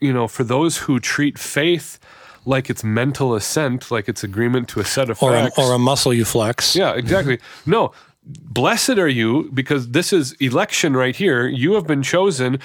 you 0.00 0.12
know, 0.12 0.28
for 0.28 0.44
those 0.44 0.78
who 0.78 1.00
treat 1.00 1.38
faith 1.38 1.98
like 2.44 2.68
it's 2.68 2.84
mental 2.84 3.34
assent, 3.34 3.90
like 3.90 4.08
it's 4.08 4.22
agreement 4.22 4.68
to 4.68 4.80
a 4.80 4.84
set 4.84 5.08
of 5.08 5.22
Or 5.22 5.34
a, 5.34 5.44
facts. 5.44 5.58
or 5.58 5.72
a 5.72 5.78
muscle 5.78 6.12
you 6.12 6.26
flex. 6.26 6.76
yeah, 6.76 6.92
exactly. 6.92 7.38
Mm-hmm. 7.38 7.70
No, 7.70 7.92
blessed 8.24 8.98
are 8.98 9.08
you 9.08 9.50
because 9.54 9.90
this 9.90 10.12
is 10.12 10.32
election 10.34 10.96
right 10.96 11.16
here. 11.16 11.46
You 11.46 11.74
have 11.74 11.86
been 11.86 12.02
chosen. 12.02 12.60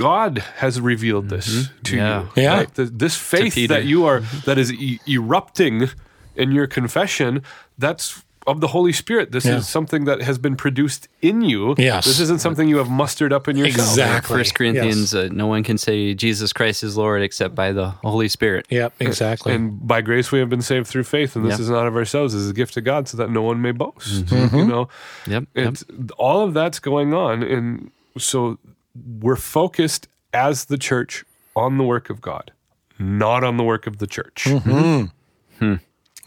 God 0.00 0.38
has 0.62 0.80
revealed 0.80 1.28
this 1.28 1.68
to 1.84 1.96
Yeah. 1.96 2.20
you. 2.36 2.42
Yeah. 2.42 2.54
right? 2.56 2.74
Th- 2.74 2.88
This 3.04 3.16
faith 3.16 3.54
that 3.68 3.84
you 3.84 4.06
are 4.06 4.20
that 4.46 4.56
is 4.58 4.72
e- 4.72 4.98
erupting 5.06 5.90
in 6.36 6.52
your 6.52 6.66
confession. 6.66 7.42
That's 7.78 8.22
of 8.46 8.60
the 8.62 8.68
Holy 8.68 8.92
Spirit. 8.92 9.26
This 9.32 9.44
Yeah. 9.44 9.58
is 9.58 9.68
something 9.68 10.06
that 10.06 10.22
has 10.22 10.38
been 10.38 10.56
produced 10.56 11.08
in 11.20 11.42
you. 11.42 11.74
Yes. 11.76 12.06
This 12.06 12.20
isn't 12.20 12.40
something 12.40 12.66
you 12.72 12.78
have 12.78 12.88
mustered 12.90 13.32
up 13.36 13.46
in 13.48 13.56
yourself. 13.58 13.88
Exactly. 13.90 14.36
First 14.38 14.54
Corinthians, 14.54 15.14
uh, 15.14 15.28
no 15.30 15.46
one 15.46 15.62
can 15.62 15.76
say 15.76 16.14
Jesus 16.14 16.50
Christ 16.52 16.82
is 16.82 16.96
Lord 16.96 17.20
except 17.22 17.54
by 17.54 17.70
the 17.72 17.88
Holy 18.02 18.28
Spirit. 18.28 18.64
Yep, 18.70 18.94
exactly. 18.98 19.52
And 19.54 19.86
by 19.86 20.00
grace 20.00 20.32
we 20.32 20.38
have 20.40 20.48
been 20.48 20.62
saved 20.62 20.86
through 20.86 21.04
faith, 21.04 21.36
and 21.36 21.44
this 21.44 21.52
Yep. 21.58 21.60
is 21.60 21.70
not 21.70 21.86
of 21.86 21.94
ourselves; 21.94 22.32
it 22.34 22.38
is 22.38 22.48
a 22.50 22.54
gift 22.62 22.74
of 22.78 22.84
God, 22.84 23.02
so 23.08 23.18
that 23.18 23.28
no 23.30 23.42
one 23.42 23.60
may 23.60 23.72
boast. 23.72 24.24
Mm-hmm. 24.24 24.56
You 24.56 24.64
know, 24.72 24.88
Yep. 25.26 25.44
yep. 25.54 25.74
all 26.16 26.40
of 26.46 26.54
that's 26.54 26.78
going 26.80 27.12
on, 27.12 27.42
and 27.42 27.90
so 28.18 28.58
we're 28.94 29.36
focused 29.36 30.08
as 30.32 30.66
the 30.66 30.78
church 30.78 31.24
on 31.56 31.78
the 31.78 31.84
work 31.84 32.10
of 32.10 32.20
God, 32.20 32.52
not 32.98 33.44
on 33.44 33.56
the 33.56 33.64
work 33.64 33.86
of 33.86 33.98
the 33.98 34.06
church. 34.06 34.44
Mm-hmm. 34.44 35.74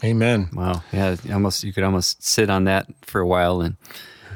Amen. 0.02 0.48
Wow. 0.52 0.82
Yeah. 0.92 1.16
Almost. 1.32 1.64
You 1.64 1.72
could 1.72 1.84
almost 1.84 2.22
sit 2.22 2.50
on 2.50 2.64
that 2.64 2.86
for 3.02 3.20
a 3.20 3.26
while 3.26 3.60
and 3.62 3.76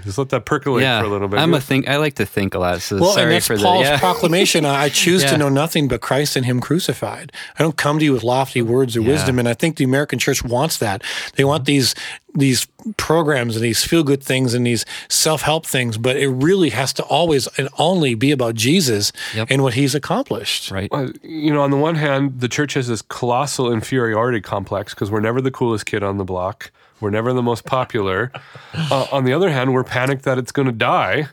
Just 0.09 0.19
let 0.19 0.31
that 0.31 0.47
percolate 0.47 0.83
yeah. 0.83 1.01
for 1.01 1.07
a 1.07 1.11
little 1.11 1.29
bit. 1.29 1.39
I'm 1.39 1.53
a 1.53 1.61
think. 1.61 1.87
I 1.89 1.97
like 1.99 2.15
to 2.15 2.25
think 2.27 2.55
a 2.55 2.59
lot. 2.59 2.81
So 2.81 2.97
Well, 2.97 3.11
and 3.11 3.15
sorry 3.15 3.33
that's 3.35 3.47
for 3.47 3.59
Paul's 3.59 3.85
the 3.85 3.91
yeah. 3.93 3.99
proclamation. 3.99 4.65
I 4.65 4.85
I 4.85 4.89
choose 5.05 5.23
Yeah. 5.23 5.31
to 5.33 5.39
know 5.39 5.49
nothing 5.51 5.87
but 5.87 6.01
Christ 6.01 6.35
and 6.35 6.47
Him 6.47 6.61
crucified. 6.61 7.31
I 7.59 7.63
don't 7.63 7.77
come 7.77 7.99
to 7.99 8.05
you 8.07 8.13
with 8.15 8.25
lofty 8.25 8.63
words 8.63 8.97
or 8.97 9.03
wisdom, 9.03 9.39
and 9.39 9.47
I 9.47 9.55
think 9.55 9.77
the 9.77 9.85
American 9.85 10.19
church 10.19 10.43
wants 10.43 10.79
that. 10.79 11.03
They 11.37 11.45
want 11.45 11.67
these 11.67 11.95
these 12.35 12.67
programs 12.97 13.57
and 13.57 13.65
these 13.65 13.83
feel 13.85 14.03
good 14.05 14.23
things 14.23 14.55
and 14.55 14.65
these 14.67 14.85
self 15.09 15.43
help 15.43 15.67
things, 15.67 15.99
but 15.99 16.17
it 16.17 16.29
really 16.29 16.71
has 16.71 16.93
to 16.95 17.03
always 17.05 17.47
and 17.59 17.69
only 17.79 18.15
be 18.15 18.31
about 18.31 18.55
Jesus 18.55 19.13
Yep. 19.35 19.49
and 19.51 19.63
what 19.63 19.75
He's 19.75 19.95
accomplished. 19.95 20.71
right. 20.71 20.89
Uh, 20.93 21.09
you 21.23 21.53
know, 21.53 21.63
on 21.63 21.71
the 21.71 21.77
one 21.77 21.97
hand, 21.97 22.41
the 22.41 22.49
church 22.49 22.75
has 22.75 22.87
this 22.89 23.03
colossal 23.03 23.73
inferiority 23.73 24.41
complex 24.41 24.95
because 24.95 25.11
we're 25.11 25.21
never 25.21 25.41
the 25.41 25.51
coolest 25.51 25.87
kid 25.87 26.03
on 26.03 26.17
the 26.19 26.25
block. 26.25 26.71
We're 27.01 27.11
never 27.11 27.33
the 27.33 27.43
most 27.43 27.65
popular. 27.65 28.33
uh, 28.75 29.07
on 29.13 29.25
the 29.25 29.33
other 29.33 29.51
hand, 29.51 29.73
we're 29.73 29.85
panicked 29.85 30.25
that 30.25 30.39
it's 30.39 30.53
going 30.53 30.67
to 30.67 30.73
die. 30.73 31.29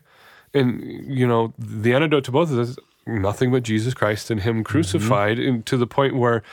And, 0.54 0.82
you 1.08 1.28
know, 1.28 1.54
the 1.58 1.94
antidote 1.94 2.24
to 2.26 2.32
both 2.32 2.50
of 2.50 2.58
this 2.58 2.70
is 2.70 2.80
nothing 3.06 3.52
but 3.52 3.64
Jesus 3.64 3.94
Christ 3.94 4.32
and 4.32 4.42
Him 4.42 4.64
crucified, 4.64 5.38
mm-hmm. 5.38 5.48
and 5.50 5.66
to 5.66 5.78
the 5.78 5.88
point 5.88 6.16
where 6.16 6.44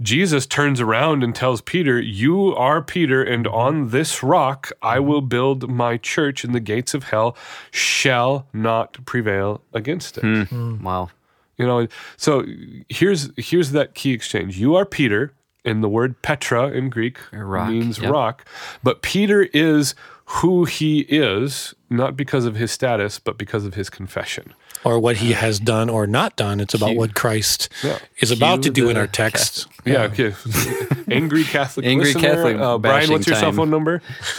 Jesus 0.00 0.46
turns 0.46 0.80
around 0.80 1.22
and 1.22 1.34
tells 1.34 1.60
Peter, 1.60 2.00
You 2.00 2.54
are 2.56 2.82
Peter, 2.82 3.22
and 3.22 3.46
on 3.46 3.90
this 3.90 4.22
rock 4.22 4.72
I 4.82 4.96
mm-hmm. 4.96 5.08
will 5.08 5.20
build 5.20 5.70
my 5.70 5.96
church, 5.96 6.44
and 6.44 6.54
the 6.54 6.60
gates 6.60 6.94
of 6.94 7.04
hell 7.04 7.36
shall 7.70 8.46
not 8.52 9.04
prevail 9.04 9.62
against 9.72 10.18
it. 10.18 10.22
Hmm. 10.22 10.42
Hmm. 10.42 10.82
Wow. 10.82 11.10
You 11.58 11.66
know, 11.66 11.86
so 12.16 12.44
here's 12.88 13.30
here's 13.36 13.70
that 13.72 13.94
key 13.94 14.12
exchange. 14.12 14.58
You 14.58 14.74
are 14.74 14.84
Peter, 14.84 15.32
and 15.64 15.82
the 15.82 15.88
word 15.88 16.20
Petra 16.22 16.68
in 16.70 16.90
Greek 16.90 17.18
Rock, 17.32 17.68
means 17.70 17.98
yep. 17.98 18.10
rock. 18.12 18.44
But 18.82 19.02
Peter 19.02 19.42
is 19.52 19.94
who 20.26 20.64
he 20.64 21.00
is, 21.00 21.74
not 21.90 22.16
because 22.16 22.44
of 22.46 22.54
his 22.54 22.70
status, 22.72 23.18
but 23.18 23.36
because 23.36 23.64
of 23.66 23.74
his 23.74 23.90
confession. 23.90 24.54
or 24.84 24.98
what 24.98 25.18
he 25.18 25.32
has 25.32 25.60
done 25.60 25.88
or 25.90 26.06
not 26.08 26.34
done. 26.36 26.58
It's 26.58 26.74
about 26.74 26.90
Cue- 26.90 26.98
what 26.98 27.14
Christ 27.14 27.68
Yeah. 27.84 27.98
is 28.18 28.30
about 28.32 28.62
to 28.64 28.70
do 28.70 28.88
in 28.90 28.96
our 28.96 29.06
text. 29.06 29.66
Yeah, 29.84 30.02
okay. 30.04 30.34
Angry 31.10 31.44
Catholic 31.44 31.86
Angry 31.86 32.06
listener. 32.14 32.22
Catholic 32.34 32.56
uh, 32.56 32.78
Brian, 32.78 33.10
what's 33.10 33.26
your 33.26 33.34
bashing 33.34 33.52
cell 33.52 33.52
phone 33.52 33.70
number? 33.70 34.00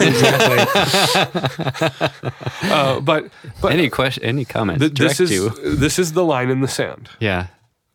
uh, 2.62 3.00
but 3.00 3.30
but 3.60 3.72
Any 3.72 3.88
question? 3.88 4.22
Any 4.24 4.44
comments? 4.44 4.80
th- 4.80 4.92
this 4.94 5.16
direct 5.18 5.32
is 5.32 5.54
to. 5.54 5.76
this 5.76 5.98
is 5.98 6.12
the 6.12 6.24
line 6.24 6.50
in 6.50 6.60
the 6.60 6.68
sand. 6.68 7.08
Yeah. 7.20 7.46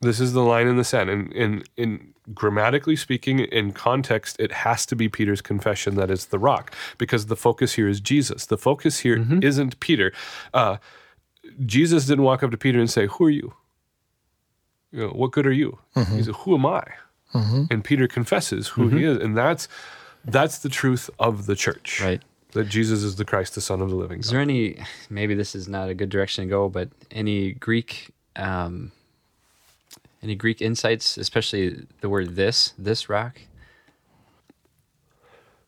This 0.01 0.19
is 0.19 0.33
the 0.33 0.43
line 0.43 0.67
in 0.67 0.77
the 0.77 0.83
sand. 0.83 1.09
And 1.09 1.31
in, 1.33 1.63
in 1.75 2.13
grammatically 2.33 2.95
speaking, 2.95 3.39
in 3.39 3.71
context, 3.71 4.35
it 4.39 4.51
has 4.51 4.85
to 4.87 4.95
be 4.95 5.09
Peter's 5.09 5.41
confession 5.41 5.95
that 5.95 6.09
is 6.11 6.27
the 6.27 6.39
rock, 6.39 6.73
because 6.97 7.25
the 7.27 7.35
focus 7.35 7.73
here 7.73 7.87
is 7.87 7.99
Jesus. 7.99 8.45
The 8.45 8.57
focus 8.57 8.99
here 8.99 9.17
Mm-hmm. 9.17 9.39
not 9.43 9.79
Peter. 9.79 10.11
Uh, 10.53 10.77
Jesus 11.65 12.05
didn't 12.05 12.23
walk 12.23 12.43
up 12.43 12.51
to 12.51 12.57
Peter 12.57 12.79
and 12.79 12.89
say, 12.89 13.07
"Who 13.07 13.25
are 13.25 13.29
you? 13.29 13.53
You 14.91 15.01
know, 15.07 15.09
what 15.09 15.31
good 15.31 15.45
are 15.47 15.51
you?" 15.51 15.79
Mm-hmm. 15.95 16.15
He 16.17 16.23
said, 16.23 16.35
"Who 16.35 16.55
am 16.55 16.65
I?" 16.65 16.83
And 17.33 17.83
Peter 17.83 18.07
confesses 18.07 18.69
who 18.69 18.87
Mm-hmm. 18.87 18.97
he 18.97 19.03
is, 19.05 19.17
and 19.17 19.37
that's 19.37 19.67
that's 20.25 20.59
the 20.59 20.69
truth 20.69 21.09
of 21.19 21.45
the 21.45 21.55
church. 21.55 22.01
Right. 22.01 22.21
That 22.53 22.65
Jesus 22.67 23.03
is 23.03 23.15
the 23.17 23.25
Christ, 23.25 23.53
the 23.55 23.61
Son 23.61 23.81
of 23.81 23.89
the 23.91 23.95
living 23.95 24.17
God. 24.17 24.25
Is 24.25 24.31
there 24.31 24.39
any? 24.41 24.81
Maybe 25.09 25.35
this 25.35 25.53
is 25.55 25.67
not 25.67 25.89
a 25.89 25.93
good 25.93 26.09
direction 26.09 26.45
to 26.45 26.49
go, 26.49 26.69
but 26.69 26.89
any 27.11 27.51
Greek, 27.53 28.09
um, 28.35 28.91
any 30.21 30.35
Greek 30.35 30.61
insights, 30.61 31.17
especially 31.17 31.85
the 32.01 32.09
word 32.09 32.35
"this," 32.35 32.73
this 32.77 33.09
rock. 33.09 33.41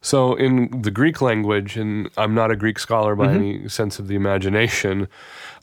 So, 0.03 0.33
in 0.33 0.81
the 0.81 0.89
Greek 0.89 1.21
language, 1.21 1.77
and 1.77 2.09
I'm 2.17 2.33
not 2.33 2.49
a 2.49 2.55
Greek 2.55 2.79
scholar 2.79 3.15
by 3.15 3.31
any 3.33 3.69
sense 3.69 3.99
of 3.99 4.07
the 4.07 4.15
imagination, 4.15 5.07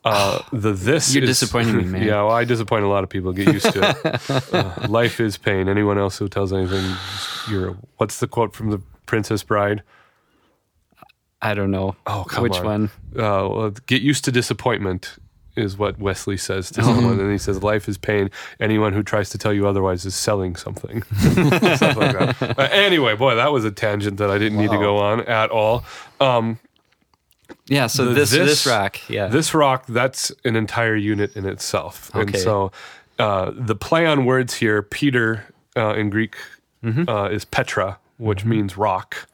uh, 0.05 0.43
the 0.53 0.73
this 0.73 1.13
You're 1.13 1.25
is- 1.25 1.31
disappointing 1.41 1.77
me, 1.77 1.85
man. 1.87 2.03
yeah, 2.03 2.23
well, 2.23 2.31
I 2.31 2.45
disappoint 2.45 2.85
a 2.85 2.89
lot 2.89 3.03
of 3.03 3.11
people. 3.11 3.33
Get 3.33 3.53
used 3.53 3.73
to 3.73 3.91
it. 4.05 4.31
uh, 4.55 4.87
life 4.89 5.19
is 5.19 5.37
pain. 5.39 5.69
Anyone 5.69 5.99
else 5.99 6.19
who 6.19 6.29
tells 6.29 6.53
anything, 6.53 6.95
you're. 7.51 7.77
What's 7.97 8.21
the 8.21 8.29
quote 8.29 8.55
from 8.55 8.71
the 8.71 8.81
Princess 9.07 9.43
Bride? 9.43 9.83
I 11.43 11.55
don't 11.55 11.71
know. 11.73 11.97
Oh, 12.07 12.25
come 12.29 12.43
Which 12.45 12.59
on. 12.59 12.65
one? 12.65 12.85
Uh, 13.17 13.49
well, 13.49 13.71
get 13.87 14.03
used 14.03 14.25
to 14.27 14.33
disappointment 14.33 15.17
is 15.59 15.77
what 15.77 15.99
Westley 15.99 16.37
says 16.37 16.71
to 16.73 16.83
someone, 16.89 17.19
and 17.21 17.31
he 17.33 17.39
says, 17.39 17.63
"Life 17.63 17.89
is 17.89 17.99
pain. 17.99 18.31
Anyone 18.61 18.93
who 18.93 19.03
tries 19.03 19.31
to 19.31 19.39
tell 19.39 19.53
you 19.53 19.67
otherwise 19.67 20.05
is 20.07 20.15
selling 20.15 20.57
something." 20.57 21.03
Stuff 21.19 21.97
like 21.97 22.19
that. 22.19 22.37
Uh, 22.59 22.69
anyway, 22.73 23.15
boy, 23.17 23.35
that 23.35 23.53
was 23.53 23.65
a 23.65 23.71
tangent 23.71 24.17
that 24.19 24.31
I 24.31 24.39
didn't 24.39 24.59
need 24.59 24.71
to 24.71 24.79
go 24.79 24.99
on 24.99 25.21
at 25.23 25.51
all. 25.51 25.85
Um, 26.21 26.59
Yeah. 27.67 27.87
So 27.89 28.07
The 28.07 28.15
this, 28.15 28.31
this- 28.31 28.49
this 28.65 28.67
rock. 28.67 29.09
Yeah. 29.11 29.27
This 29.29 29.55
rock, 29.55 29.85
that's 29.89 30.33
an 30.45 30.57
entire 30.57 30.97
unit 30.97 31.37
in 31.37 31.45
itself. 31.47 32.11
And 32.15 32.37
so 32.37 32.73
uh, 33.19 33.53
the 33.55 33.75
play 33.75 34.07
on 34.07 34.25
words 34.25 34.55
here, 34.55 34.83
Peter 34.83 35.45
uh, 35.77 35.95
in 35.95 36.11
Greek 36.11 36.37
Mm-hmm. 36.85 37.09
uh, 37.09 37.29
is 37.29 37.45
Petra, 37.45 37.99
which 38.19 38.45
means 38.45 38.77
rock. 38.77 39.27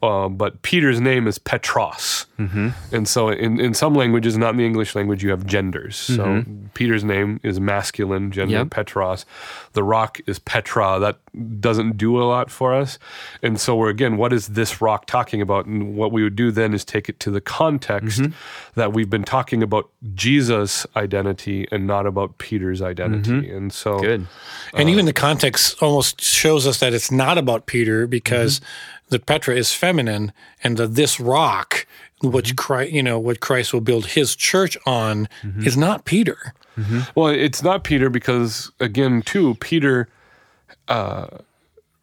Uh, 0.00 0.28
but 0.28 0.62
Peter's 0.62 1.00
name 1.00 1.26
is 1.26 1.38
Petros. 1.38 2.26
Mm-hmm. 2.38 2.68
And 2.92 3.08
so 3.08 3.30
in, 3.30 3.58
in 3.58 3.74
some 3.74 3.94
languages, 3.94 4.38
not 4.38 4.50
in 4.50 4.58
the 4.58 4.64
English 4.66 4.94
language, 4.94 5.24
you 5.24 5.30
have 5.30 5.44
genders. 5.44 5.96
So 5.96 6.44
Peter's 6.74 7.02
name 7.02 7.40
is 7.42 7.58
masculine, 7.58 8.30
gender 8.30 8.54
Mm-hmm. 8.54 8.62
Yep. 8.66 8.70
Petros. 8.70 9.26
The 9.72 9.82
rock 9.82 10.20
is 10.26 10.38
Petra. 10.38 10.98
That 11.00 11.18
doesn't 11.60 11.96
do 11.96 12.22
a 12.22 12.24
lot 12.24 12.48
for 12.50 12.74
us. 12.74 12.98
And 13.42 13.60
so 13.60 13.74
we're 13.74 13.88
again, 13.90 14.16
what 14.16 14.32
is 14.32 14.48
this 14.48 14.80
rock 14.80 15.06
talking 15.06 15.42
about? 15.42 15.66
And 15.66 15.96
what 15.96 16.12
we 16.12 16.22
would 16.22 16.36
do 16.36 16.52
then 16.52 16.74
is 16.74 16.84
take 16.84 17.08
it 17.08 17.18
to 17.20 17.30
the 17.32 17.40
context 17.40 18.20
Mm-hmm. 18.20 18.32
that 18.76 18.92
we've 18.92 19.10
been 19.10 19.24
talking 19.24 19.62
about 19.62 19.90
Jesus' 20.14 20.86
identity 20.96 21.66
and 21.72 21.86
not 21.88 22.06
about 22.06 22.38
Peter's 22.38 22.80
identity. 22.80 23.50
And 23.50 23.72
so 23.72 23.94
Mm-hmm. 23.98 24.04
Good. 24.06 24.26
And 24.74 24.88
even 24.88 25.06
the 25.06 25.12
context 25.12 25.82
almost 25.82 26.20
shows 26.20 26.66
us 26.66 26.78
that 26.80 26.92
it's 26.94 27.10
not 27.10 27.36
about 27.38 27.66
Peter 27.66 28.06
because 28.06 28.60
the 29.10 29.18
Petra 29.18 29.54
is 29.54 29.72
feminine 29.72 30.32
and 30.62 30.76
that 30.76 30.94
this 30.94 31.18
rock, 31.20 31.86
which 32.22 32.56
Christ, 32.56 32.92
you 32.92 33.02
know, 33.02 33.18
what 33.18 33.40
Christ 33.40 33.72
will 33.72 33.80
build 33.80 34.06
his 34.06 34.34
church 34.36 34.76
on 34.86 35.28
is 35.60 35.76
not 35.76 36.04
Peter. 36.04 36.54
Well, 37.14 37.28
it's 37.28 37.62
not 37.62 37.82
Peter 37.84 38.08
because, 38.08 38.70
again, 38.78 39.22
too, 39.22 39.56
Peter 39.56 40.08
uh, 40.86 41.26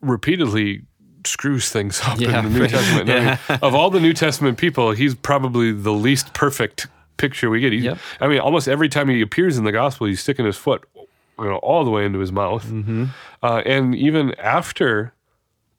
repeatedly 0.01 0.81
screws 1.25 1.69
things 1.69 2.01
up 2.03 2.19
Yeah, 2.19 2.39
in 2.39 2.45
the 2.45 2.49
New 2.51 2.61
right. 2.61 2.69
Testament. 2.77 3.09
I 3.09 3.19
mean, 3.49 3.59
of 3.61 3.73
all 3.73 3.89
the 3.89 3.99
New 3.99 4.13
Testament 4.13 4.57
people, 4.57 4.91
he's 4.91 5.15
probably 5.15 5.71
the 5.71 5.93
least 5.93 6.33
perfect 6.33 6.87
picture 7.17 7.49
we 7.49 7.61
get. 7.61 7.71
He, 7.73 7.79
Yep. 7.79 7.97
I 8.19 8.27
mean, 8.27 8.39
almost 8.39 8.67
every 8.67 8.89
time 8.89 9.09
he 9.09 9.21
appears 9.21 9.57
in 9.57 9.63
the 9.63 9.71
gospel, 9.71 10.07
he's 10.07 10.19
sticking 10.21 10.45
his 10.45 10.57
foot, 10.57 10.83
you 10.95 11.45
know, 11.45 11.55
all 11.57 11.83
the 11.83 11.89
way 11.91 12.05
into 12.05 12.19
his 12.19 12.31
mouth. 12.31 12.65
Mm-hmm. 12.65 13.05
Uh, 13.41 13.61
and 13.65 13.95
even 13.95 14.33
after 14.35 15.13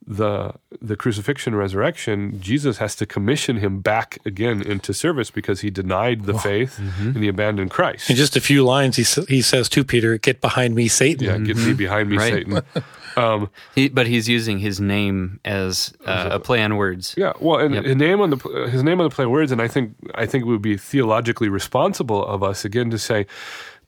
the 0.07 0.53
the 0.81 0.97
crucifixion 0.97 1.55
resurrection, 1.57 2.41
Jesus 2.41 2.79
has 2.79 2.95
to 2.97 3.07
commission 3.07 3.57
him 3.57 3.81
back 3.81 4.19
again 4.25 4.63
into 4.63 4.95
service 4.95 5.31
because 5.33 5.63
he 5.63 5.71
denied 5.71 6.25
the 6.25 6.39
faith 6.39 6.79
Mm-hmm. 6.81 7.09
and 7.09 7.17
he 7.25 7.29
abandoned 7.29 7.71
Christ. 7.71 8.09
In 8.11 8.17
just 8.17 8.37
a 8.37 8.41
few 8.41 8.65
lines, 8.65 8.97
he, 8.97 9.03
sa- 9.05 9.25
he 9.29 9.43
says 9.43 9.69
to 9.71 9.83
Peter, 9.85 10.17
Get 10.19 10.41
behind 10.41 10.75
me, 10.75 10.87
Satan. 10.89 11.27
Yeah, 11.27 11.39
get 11.39 11.57
thee 11.57 11.73
behind 11.75 12.09
me, 12.11 12.19
Right. 12.19 12.33
Satan. 12.33 12.63
Um, 13.19 13.49
He, 13.75 13.89
but 13.89 14.07
he's 14.07 14.29
using 14.29 14.59
his 14.59 14.79
name 14.79 15.41
as 15.43 15.91
uh, 16.05 16.29
a 16.33 16.39
play 16.39 16.63
on 16.63 16.77
words. 16.77 17.15
yeah, 17.17 17.33
well, 17.41 17.59
and 17.59 17.75
Yep. 17.75 17.85
his 17.87 17.97
name 17.97 18.21
on 18.21 18.29
the 18.29 18.37
pl- 18.37 18.67
his 18.69 18.83
name 18.83 19.01
on 19.01 19.09
the 19.09 19.15
play 19.15 19.25
on 19.25 19.31
words, 19.31 19.51
and 19.53 19.63
I 19.63 19.69
think 19.69 19.95
I 20.15 20.27
think 20.27 20.43
it 20.45 20.47
would 20.49 20.61
be 20.61 20.77
theologically 20.77 21.49
responsible 21.49 22.23
of 22.27 22.43
us 22.43 22.67
again 22.67 22.91
to 22.91 22.99
say 22.99 23.25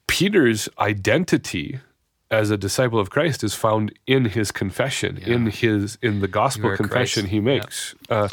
Peter's 0.06 0.68
identity 0.78 1.78
as 2.30 2.50
a 2.50 2.56
disciple 2.56 2.98
of 3.00 3.10
Christ 3.10 3.42
is 3.42 3.54
found 3.54 3.92
in 4.06 4.26
his 4.26 4.50
confession, 4.52 5.18
in 5.18 5.46
his 5.46 5.98
in 6.02 6.20
the 6.20 6.28
gospel 6.28 6.76
confession 6.76 7.22
Christ. 7.22 7.32
he 7.32 7.40
makes. 7.40 7.94
Uh, 8.10 8.28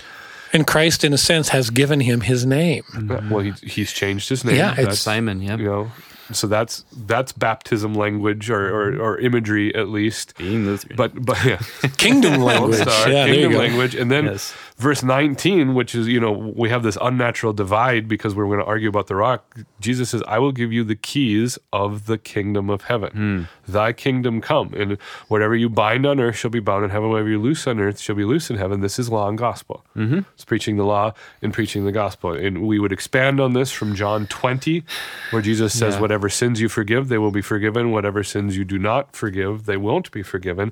And 0.53 0.65
Christ, 0.65 1.03
in 1.03 1.11
a 1.13 1.17
sense, 1.17 1.49
has 1.49 1.69
given 1.69 1.99
him 2.01 2.21
his 2.21 2.45
name. 2.45 2.83
well, 3.29 3.39
he, 3.43 3.51
he's 3.61 3.91
changed 3.91 4.29
his 4.29 4.45
name. 4.45 4.55
Yeah, 4.55 4.71
it's- 4.71 4.77
That's- 4.77 4.99
Simon. 4.99 5.41
Yep. 5.41 5.59
you 5.59 5.65
know, 5.65 5.91
so 6.31 6.47
that's 6.47 6.83
that's 7.05 7.31
baptism 7.33 7.93
language 7.93 8.49
or 8.49 8.63
or, 8.73 8.99
or 8.99 9.19
imagery 9.19 9.75
at 9.75 9.89
least. 9.89 10.35
Being 10.37 10.65
Lutheran. 10.65 10.95
But 10.97 11.11
but 11.25 11.37
yeah. 11.45 11.59
Kingdom 11.97 12.41
language. 12.51 12.81
Star, 12.81 13.09
yeah, 13.09 13.25
there 13.25 13.27
you 13.27 13.33
kingdom 13.33 13.51
go. 13.51 13.57
language, 13.59 13.93
and 13.95 14.09
then 14.09 14.25
Yes. 14.25 14.53
Verse 14.77 15.03
19, 15.03 15.73
which 15.73 15.95
is 15.95 16.07
you 16.07 16.19
know 16.19 16.31
we 16.31 16.69
have 16.69 16.83
this 16.83 16.97
unnatural 17.01 17.53
divide 17.53 18.07
because 18.07 18.35
we're 18.35 18.45
going 18.45 18.59
to 18.59 18.65
argue 18.65 18.89
about 18.89 19.07
the 19.07 19.15
rock. 19.15 19.57
Jesus 19.79 20.09
says, 20.09 20.21
"I 20.27 20.39
will 20.39 20.51
give 20.51 20.71
you 20.73 20.83
the 20.83 20.95
keys 20.95 21.57
of 21.71 22.05
the 22.05 22.17
kingdom 22.17 22.69
of 22.69 22.83
heaven. 22.83 23.11
Hmm. 23.11 23.71
Thy 23.71 23.93
kingdom 23.93 24.41
come, 24.41 24.73
and 24.73 24.97
whatever 25.27 25.55
you 25.55 25.69
bind 25.69 26.05
on 26.05 26.19
earth 26.19 26.35
shall 26.35 26.51
be 26.51 26.59
bound 26.59 26.83
in 26.83 26.89
heaven. 26.89 27.09
Whatever 27.09 27.29
you 27.29 27.39
loose 27.41 27.65
on 27.67 27.79
earth 27.79 27.99
shall 27.99 28.15
be 28.15 28.25
loose 28.25 28.49
in 28.49 28.57
heaven." 28.57 28.81
This 28.81 28.99
is 28.99 29.09
law 29.09 29.27
and 29.29 29.37
gospel. 29.37 29.85
Mm-hmm. 29.95 30.19
It's 30.33 30.45
preaching 30.45 30.77
the 30.77 30.85
law 30.85 31.13
and 31.41 31.53
preaching 31.53 31.85
the 31.85 31.91
gospel, 31.91 32.33
and 32.33 32.63
we 32.67 32.79
would 32.79 32.91
expand 32.91 33.39
on 33.39 33.53
this 33.53 33.71
from 33.71 33.95
John 33.95 34.27
20, 34.27 34.83
where 35.31 35.41
Jesus 35.41 35.77
says, 35.77 35.95
Yeah. 35.95 36.01
"Whatever 36.01 36.29
sins 36.29 36.61
you 36.61 36.69
forgive, 36.69 37.07
they 37.07 37.17
will 37.17 37.31
be 37.31 37.41
forgiven. 37.41 37.91
Whatever 37.91 38.23
sins 38.23 38.57
you 38.57 38.65
do 38.65 38.77
not 38.77 39.15
forgive, 39.15 39.65
they 39.65 39.77
won't 39.77 40.11
be 40.11 40.23
forgiven." 40.23 40.71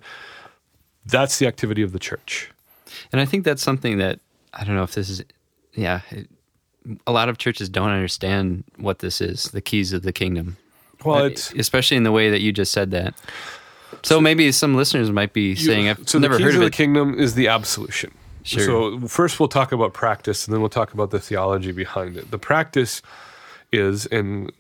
That's 1.05 1.38
the 1.38 1.48
activity 1.48 1.81
of 1.81 1.91
the 1.91 2.00
church. 2.00 2.52
And 3.12 3.22
I 3.22 3.26
think 3.26 3.44
that's 3.46 3.62
something 3.64 3.98
that 4.00 4.20
I 4.54 4.64
don't 4.64 4.76
know 4.76 4.84
if 4.84 4.94
this 4.94 5.10
is, 5.10 5.24
yeah, 5.74 6.02
it, 6.12 6.30
a 7.08 7.12
lot 7.12 7.30
of 7.30 7.38
churches 7.38 7.70
don't 7.70 7.90
understand 7.90 8.64
what 8.78 9.00
this 9.00 9.22
is, 9.22 9.46
the 9.52 9.62
keys 9.62 9.94
of 9.94 10.02
the 10.04 10.12
kingdom. 10.14 10.58
Well, 11.06 11.24
Uh, 11.24 11.28
it's 11.28 11.52
especially 11.54 11.98
in 11.98 12.04
the 12.04 12.12
way 12.12 12.30
that 12.30 12.42
you 12.42 12.52
just 12.52 12.72
said 12.72 12.92
that. 12.92 13.14
So 14.04 14.20
maybe 14.20 14.52
some 14.52 14.76
listeners 14.76 15.12
might 15.12 15.34
be 15.34 15.56
saying, 15.56 15.88
"I've 15.90 16.08
so 16.10 16.18
never 16.20 16.34
the 16.36 16.40
keys 16.40 16.46
heard 16.46 16.56
of 16.56 16.62
of 16.62 16.68
it." 16.68 16.72
the 16.72 16.78
kingdom 16.78 17.20
is 17.20 17.36
the 17.36 17.48
absolution. 17.48 18.12
Sure. 18.44 18.66
So 18.66 19.08
first 19.08 19.40
we'll 19.40 19.50
talk 19.50 19.72
about 19.72 19.94
practice, 19.94 20.46
and 20.46 20.54
then 20.54 20.60
we'll 20.62 20.70
talk 20.70 20.94
about 20.94 21.12
the 21.12 21.20
theology 21.20 21.72
behind 21.72 22.18
it. 22.18 22.30
The 22.32 22.38
practice 22.40 23.02
is, 23.72 24.06
and 24.08 24.52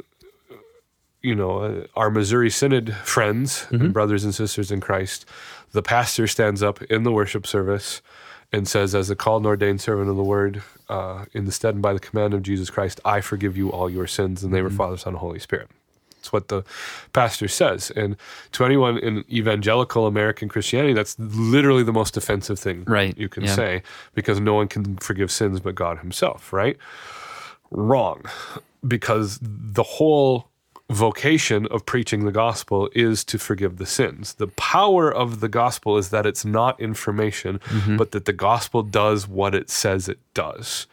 you 1.21 1.35
know, 1.35 1.59
uh, 1.59 1.87
our 1.95 2.09
Missouri 2.09 2.49
Synod 2.49 2.93
friends 3.03 3.63
Mm-hmm. 3.65 3.75
and 3.85 3.93
brothers 3.93 4.23
and 4.23 4.33
sisters 4.35 4.71
in 4.71 4.79
Christ, 4.81 5.25
the 5.73 5.81
pastor 5.83 6.25
stands 6.27 6.63
up 6.63 6.81
in 6.83 7.03
the 7.03 7.11
worship 7.11 7.45
service 7.45 8.01
and 8.51 8.67
says, 8.67 8.95
"As 8.95 9.09
a 9.09 9.15
called 9.15 9.41
and 9.41 9.47
ordained 9.47 9.81
servant 9.81 10.09
of 10.09 10.15
the 10.15 10.23
Word, 10.23 10.63
uh, 10.89 11.25
in 11.33 11.45
the 11.45 11.51
stead 11.51 11.73
and 11.75 11.81
by 11.81 11.93
the 11.93 11.99
command 11.99 12.33
of 12.33 12.41
Jesus 12.43 12.69
Christ, 12.69 12.99
I 13.03 13.19
forgive 13.21 13.57
you 13.57 13.71
all 13.71 13.89
your 13.89 14.07
sins, 14.07 14.43
and 14.43 14.53
they 14.53 14.61
were 14.61 14.69
Mm-hmm. 14.69 14.77
Father, 14.77 14.97
Son, 14.97 15.13
and 15.13 15.19
Holy 15.19 15.39
Spirit." 15.39 15.69
That's 16.17 16.31
what 16.31 16.47
the 16.47 16.63
pastor 17.11 17.49
says. 17.49 17.91
And 17.97 18.15
to 18.53 18.63
anyone 18.63 18.97
in 18.97 19.25
evangelical 19.29 20.07
American 20.07 20.47
Christianity, 20.47 20.93
that's 20.93 21.19
literally 21.19 21.83
the 21.83 21.91
most 21.91 22.15
offensive 22.15 22.57
thing 22.57 22.85
Right. 22.87 23.17
you 23.17 23.27
can 23.27 23.43
Yeah. 23.43 23.55
say 23.55 23.83
because 24.13 24.39
no 24.39 24.53
one 24.53 24.69
can 24.69 24.95
forgive 24.97 25.31
sins 25.31 25.59
but 25.59 25.75
God 25.75 25.97
Himself, 25.99 26.53
right? 26.53 26.77
Wrong. 27.71 28.21
Because 28.87 29.37
the 29.41 29.83
whole 29.83 30.47
vocation 30.93 31.67
of 31.67 31.85
preaching 31.85 32.25
the 32.25 32.31
gospel 32.31 32.89
is 32.93 33.23
to 33.25 33.37
forgive 33.37 33.77
the 33.77 33.85
sins. 33.85 34.35
The 34.35 34.47
power 34.47 35.11
of 35.11 35.39
the 35.39 35.49
gospel 35.49 35.97
is 35.97 36.09
that 36.09 36.25
it's 36.25 36.45
not 36.45 36.79
information, 36.79 37.59
mm-hmm. 37.59 37.97
but 37.97 38.11
that 38.11 38.25
the 38.25 38.33
gospel 38.33 38.83
does 38.83 39.27
what 39.27 39.55
it 39.55 39.69
says 39.69 40.07
it 40.07 40.19
does. 40.33 40.87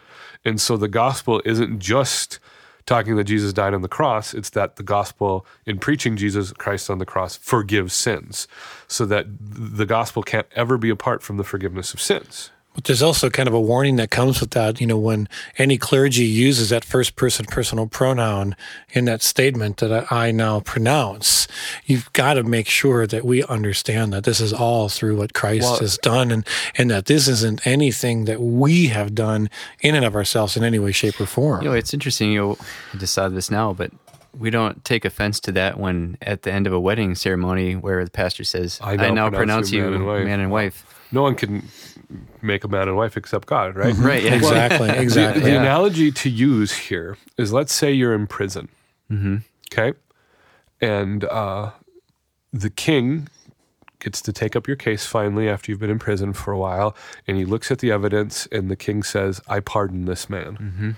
And 0.44 0.60
so 0.60 0.76
the 0.76 0.88
gospel 0.88 1.42
isn't 1.44 1.78
just 1.78 2.38
talking 2.86 3.16
that 3.16 3.24
Jesus 3.24 3.52
died 3.52 3.74
on 3.74 3.82
the 3.82 3.88
cross, 3.88 4.34
it's 4.34 4.50
that 4.50 4.76
the 4.76 4.82
gospel, 4.82 5.46
in 5.64 5.78
preaching 5.78 6.16
Jesus 6.16 6.52
Christ 6.52 6.90
on 6.90 6.98
the 6.98 7.06
cross, 7.06 7.36
forgives 7.36 7.92
sins, 7.94 8.48
so 8.88 9.06
that 9.06 9.26
the 9.28 9.86
gospel 9.86 10.22
can't 10.22 10.48
ever 10.56 10.76
be 10.76 10.90
apart 10.90 11.22
from 11.22 11.36
the 11.36 11.44
forgiveness 11.44 11.94
of 11.94 12.00
sins. 12.00 12.50
But 12.74 12.84
there's 12.84 13.02
also 13.02 13.30
kind 13.30 13.48
of 13.48 13.54
a 13.54 13.60
warning 13.60 13.96
that 13.96 14.10
comes 14.10 14.40
with 14.40 14.50
that. 14.52 14.80
You 14.80 14.86
know, 14.86 14.96
when 14.96 15.28
any 15.58 15.76
clergy 15.76 16.24
uses 16.24 16.70
that 16.70 16.84
first 16.84 17.16
person 17.16 17.44
personal 17.46 17.88
pronoun 17.88 18.54
in 18.90 19.06
that 19.06 19.22
statement 19.22 19.78
that 19.78 19.92
I, 20.10 20.28
I 20.28 20.30
now 20.30 20.60
pronounce, 20.60 21.48
you've 21.84 22.12
got 22.12 22.34
to 22.34 22.44
make 22.44 22.68
sure 22.68 23.08
that 23.08 23.24
we 23.24 23.42
understand 23.44 24.12
that 24.12 24.22
this 24.22 24.40
is 24.40 24.52
all 24.52 24.88
through 24.88 25.16
what 25.16 25.34
Christ 25.34 25.64
Well- 25.64 25.80
has 25.80 25.98
done 25.98 26.30
and, 26.30 26.46
and 26.76 26.90
that 26.90 27.06
this 27.06 27.26
isn't 27.26 27.66
anything 27.66 28.26
that 28.26 28.40
we 28.40 28.86
have 28.88 29.14
done 29.16 29.50
in 29.80 29.96
and 29.96 30.04
of 30.04 30.14
ourselves 30.14 30.56
in 30.56 30.62
any 30.62 30.78
way, 30.78 30.92
shape, 30.92 31.20
or 31.20 31.26
form. 31.26 31.62
You 31.62 31.70
know, 31.70 31.74
it's 31.74 31.92
interesting. 31.92 32.30
You 32.30 32.40
know, 32.40 32.56
I 32.94 32.98
just 32.98 33.14
saw 33.14 33.28
this 33.28 33.50
now, 33.50 33.72
but 33.72 33.90
we 34.38 34.50
don't 34.50 34.84
take 34.84 35.04
offense 35.04 35.40
to 35.40 35.52
that 35.52 35.78
when 35.78 36.16
at 36.22 36.42
the 36.42 36.52
end 36.52 36.68
of 36.68 36.72
a 36.72 36.78
wedding 36.80 37.16
ceremony 37.16 37.74
where 37.74 38.04
the 38.04 38.10
pastor 38.10 38.44
says, 38.44 38.78
"I 38.80 38.94
now, 38.96 39.28
pronounce, 39.28 39.72
you 39.72 39.90
man 39.90 40.38
and 40.38 40.50
wife." 40.52 40.86
No 41.12 41.22
one 41.22 41.34
can 41.34 41.68
make 42.42 42.64
a 42.64 42.68
man 42.68 42.88
and 42.88 42.96
wife 42.96 43.16
except 43.16 43.46
God, 43.46 43.76
right? 43.76 43.94
Right? 43.94 44.22
Yeah. 44.22 44.34
exactly, 44.34 44.88
The, 44.88 45.00
exactly. 45.00 45.42
the 45.42 45.50
yeah. 45.50 45.60
analogy 45.60 46.10
to 46.10 46.30
use 46.30 46.72
here 46.72 47.16
is 47.36 47.52
let's 47.52 47.72
say 47.72 47.92
you're 47.92 48.14
in 48.14 48.26
prison. 48.26 48.68
Mm-hmm. 49.10 49.36
Okay. 49.72 49.96
And 50.80 51.24
uh, 51.24 51.70
the 52.52 52.70
king 52.70 53.28
gets 54.00 54.20
to 54.22 54.32
take 54.32 54.56
up 54.56 54.66
your 54.66 54.76
case 54.76 55.04
finally 55.06 55.48
after 55.48 55.70
you've 55.70 55.78
been 55.80 55.90
in 55.90 55.98
prison 55.98 56.32
for 56.32 56.52
a 56.52 56.58
while. 56.58 56.96
And 57.26 57.36
he 57.36 57.44
looks 57.44 57.70
at 57.70 57.78
the 57.80 57.90
evidence, 57.92 58.46
and 58.50 58.70
the 58.70 58.76
king 58.76 59.02
says, 59.02 59.40
I 59.46 59.60
pardon 59.60 60.06
this 60.06 60.28
man. 60.30 60.56
Mm-hmm. 60.56 60.90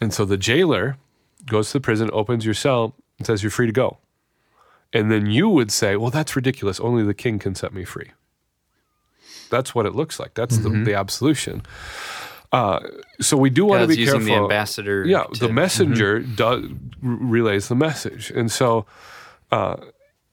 And 0.00 0.14
so 0.14 0.24
the 0.24 0.36
jailer 0.36 0.96
goes 1.46 1.68
to 1.72 1.78
the 1.78 1.80
prison, 1.82 2.08
opens 2.12 2.44
your 2.44 2.54
cell, 2.54 2.94
and 3.18 3.26
says, 3.26 3.42
You're 3.42 3.50
free 3.50 3.66
to 3.66 3.72
go. 3.72 3.98
And 4.92 5.10
then 5.10 5.26
you 5.26 5.48
would 5.48 5.72
say, 5.72 5.96
Well, 5.96 6.10
that's 6.10 6.36
ridiculous. 6.36 6.78
Only 6.78 7.02
the 7.02 7.14
king 7.14 7.38
can 7.38 7.54
set 7.54 7.72
me 7.74 7.84
free. 7.84 8.12
That's 9.50 9.74
what 9.74 9.86
it 9.86 9.94
looks 9.94 10.18
like. 10.20 10.34
That's 10.34 10.58
the, 10.58 10.70
the 10.70 10.94
absolution. 10.94 11.62
Uh, 12.52 12.80
so 13.20 13.36
we 13.36 13.50
do 13.50 13.64
want 13.64 13.82
to 13.82 13.88
be 13.88 13.96
using 13.96 14.20
careful. 14.20 14.34
the 14.36 14.42
ambassador. 14.42 15.04
Yeah, 15.04 15.24
to- 15.24 15.40
the 15.46 15.52
messenger 15.52 16.20
does 16.20 16.64
r- 16.64 16.70
relays 17.02 17.68
the 17.68 17.74
message, 17.76 18.30
and 18.30 18.50
so. 18.50 18.86
Uh, 19.52 19.76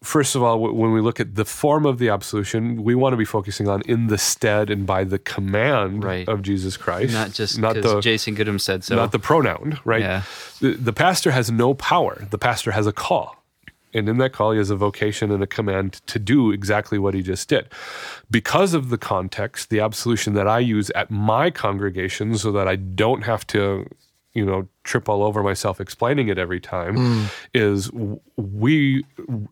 First 0.03 0.35
of 0.35 0.43
all, 0.43 0.59
when 0.59 0.91
we 0.91 0.99
look 0.99 1.21
at 1.21 1.35
the 1.35 1.45
form 1.45 1.85
of 1.85 1.97
the 1.97 2.09
absolution, 2.09 2.83
we 2.83 2.93
want 2.93 3.13
to 3.13 3.17
be 3.17 3.23
focusing 3.23 3.69
on 3.69 3.81
in 3.83 4.07
the 4.07 4.17
stead 4.17 4.69
and 4.69 4.85
by 4.85 5.05
the 5.05 5.17
command 5.17 6.03
Right. 6.03 6.27
of 6.27 6.41
Jesus 6.41 6.75
Christ, 6.75 7.13
not 7.13 7.31
just 7.31 7.57
not 7.57 7.75
the 7.81 8.01
Jason 8.01 8.35
Goodham 8.35 8.59
said 8.59 8.83
so. 8.83 8.97
not 8.97 9.13
the 9.13 9.19
pronoun, 9.19 9.79
right? 9.85 10.01
Yeah. 10.01 10.23
The, 10.59 10.71
the 10.71 10.91
pastor 10.91 11.31
has 11.31 11.49
no 11.49 11.73
power. 11.73 12.27
The 12.31 12.37
pastor 12.37 12.71
has 12.71 12.85
a 12.85 12.91
call. 12.91 13.42
And 13.93 14.09
in 14.09 14.17
that 14.17 14.31
call, 14.33 14.51
he 14.51 14.57
has 14.57 14.69
a 14.69 14.75
vocation 14.75 15.31
and 15.31 15.43
a 15.43 15.47
command 15.47 16.01
to 16.07 16.19
do 16.19 16.51
exactly 16.51 16.97
what 16.97 17.13
he 17.13 17.21
just 17.21 17.47
did. 17.49 17.67
Because 18.31 18.73
of 18.73 18.89
the 18.89 18.97
context, 18.97 19.69
the 19.69 19.79
absolution 19.79 20.33
that 20.33 20.47
I 20.47 20.59
use 20.59 20.89
at 20.91 21.11
my 21.11 21.51
congregation 21.51 22.37
so 22.37 22.51
that 22.51 22.67
I 22.67 22.75
don't 22.75 23.23
have 23.23 23.45
to, 23.47 23.87
you 24.33 24.45
know, 24.45 24.67
trip 24.83 25.07
all 25.07 25.23
over 25.23 25.43
myself 25.43 25.79
explaining 25.79 26.27
it 26.27 26.37
every 26.37 26.59
time 26.59 27.29
is 27.53 27.91
we 28.35 29.05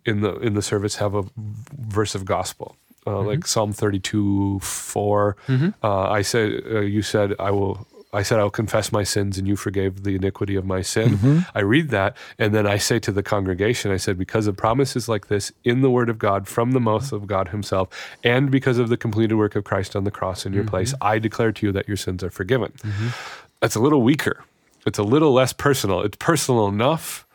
in 0.05 0.21
the 0.21 0.36
in 0.39 0.53
the 0.55 0.62
service 0.62 0.95
have 0.98 1.13
a 1.15 1.24
verse 1.38 2.15
of 2.15 2.25
gospel. 2.25 2.75
Uh, 3.07 3.19
Like 3.21 3.48
Psalm 3.48 3.74
32, 3.74 4.60
4. 4.60 5.36
Uh, 5.83 6.10
I 6.10 6.21
said, 6.21 6.62
uh, 6.71 6.79
you 6.81 7.01
said, 7.01 7.33
I 7.39 7.50
will 7.51 7.88
I 8.13 8.23
said, 8.23 8.39
I 8.39 8.43
will 8.43 8.49
confess 8.49 8.91
my 8.91 9.03
sins 9.03 9.37
and 9.37 9.47
you 9.47 9.55
forgave 9.55 10.03
the 10.03 10.15
iniquity 10.15 10.55
of 10.55 10.65
my 10.65 10.81
sin. 10.81 11.11
Mm-hmm. 11.11 11.39
I 11.55 11.61
read 11.61 11.89
that. 11.89 12.17
And 12.37 12.53
then 12.53 12.67
I 12.67 12.77
say 12.77 13.00
to 13.00 13.11
the 13.11 13.24
congregation, 13.24 13.89
I 13.91 13.97
said, 13.97 14.17
because 14.17 14.47
of 14.47 14.57
promises 14.57 15.07
like 15.07 15.27
this 15.27 15.51
in 15.63 15.81
the 15.81 15.89
word 15.89 16.09
of 16.09 16.19
God, 16.19 16.47
from 16.47 16.74
the 16.74 16.81
mouth 16.81 17.13
of 17.13 17.25
God 17.25 17.50
himself, 17.50 17.87
and 18.24 18.51
because 18.51 18.79
of 18.79 18.89
the 18.89 18.97
completed 18.97 19.35
work 19.35 19.55
of 19.55 19.63
Christ 19.63 19.95
on 19.95 20.03
the 20.03 20.11
cross 20.11 20.45
in 20.45 20.51
your 20.51 20.63
mm-hmm. 20.63 20.71
place, 20.71 20.93
I 21.00 21.19
declare 21.19 21.53
to 21.53 21.65
you 21.65 21.71
that 21.71 21.87
your 21.87 21.97
sins 21.97 22.21
are 22.24 22.29
forgiven. 22.31 22.74
Mm-hmm. 22.79 23.07
That's 23.61 23.75
a 23.75 23.79
little 23.79 24.01
weaker. 24.01 24.43
It's 24.85 25.00
a 25.00 25.03
little 25.03 25.31
less 25.31 25.53
personal. 25.53 26.01
It's 26.01 26.17
personal 26.17 26.67
enough, 26.67 27.25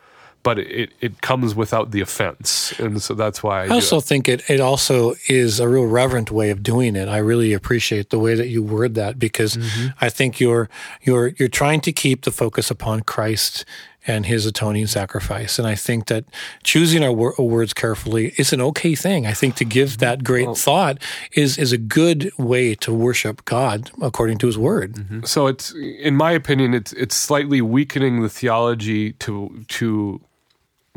but 0.47 0.61
it, 0.61 0.93
it 1.01 1.23
comes 1.23 1.57
without 1.57 1.91
the 1.91 2.01
offense. 2.01 2.73
And 2.79 3.03
so 3.03 3.15
that's 3.15 3.43
why 3.43 3.65
I, 3.65 3.65
I 3.65 3.69
also 3.71 3.97
it. 3.97 4.05
think 4.05 4.29
it, 4.29 4.49
it 4.49 4.61
also 4.61 5.17
is 5.29 5.59
a 5.59 5.69
real 5.69 5.87
reverent 5.87 6.31
way 6.31 6.51
of 6.51 6.63
doing 6.63 6.95
it. 6.95 7.09
I 7.09 7.19
really 7.19 7.53
appreciate 7.53 8.11
the 8.11 8.21
way 8.21 8.37
that 8.37 8.47
you 8.47 8.63
word 8.63 8.95
that 8.95 9.19
because 9.19 9.57
mm-hmm. 9.57 9.89
I 10.01 10.09
think 10.09 10.39
you're 10.39 10.69
you're 11.03 11.33
you're 11.37 11.49
trying 11.49 11.81
to 11.81 11.91
keep 11.91 12.23
the 12.23 12.31
focus 12.31 12.71
upon 12.71 13.01
Christ 13.01 13.65
and 14.07 14.27
his 14.27 14.47
atoning 14.47 14.87
sacrifice. 14.87 15.59
And 15.59 15.67
I 15.67 15.75
think 15.75 16.07
that 16.07 16.25
choosing 16.63 17.03
our 17.03 17.13
wor- 17.13 17.35
words 17.39 17.75
carefully 17.75 18.33
is 18.37 18.53
an 18.53 18.61
okay 18.61 18.95
thing. 18.95 19.27
I 19.27 19.33
think 19.33 19.57
to 19.57 19.65
give 19.65 19.91
mm-hmm. 19.91 20.01
that 20.01 20.25
great 20.25 20.57
thought 20.57 20.99
is 21.33 21.59
is 21.59 21.73
a 21.73 21.79
good 21.79 22.31
way 22.39 22.75
to 22.77 22.95
worship 22.95 23.45
God 23.45 23.91
according 24.01 24.39
to 24.39 24.47
his 24.47 24.57
word. 24.57 24.95
Mm-hmm. 24.95 25.25
So 25.25 25.49
it's, 25.49 25.75
in 25.75 26.15
my 26.15 26.31
opinion, 26.31 26.75
it's 26.75 26.93
it's 26.93 27.17
slightly 27.17 27.61
weakening 27.61 28.23
the 28.23 28.29
theology 28.29 29.13
to 29.15 29.65
to, 29.69 30.21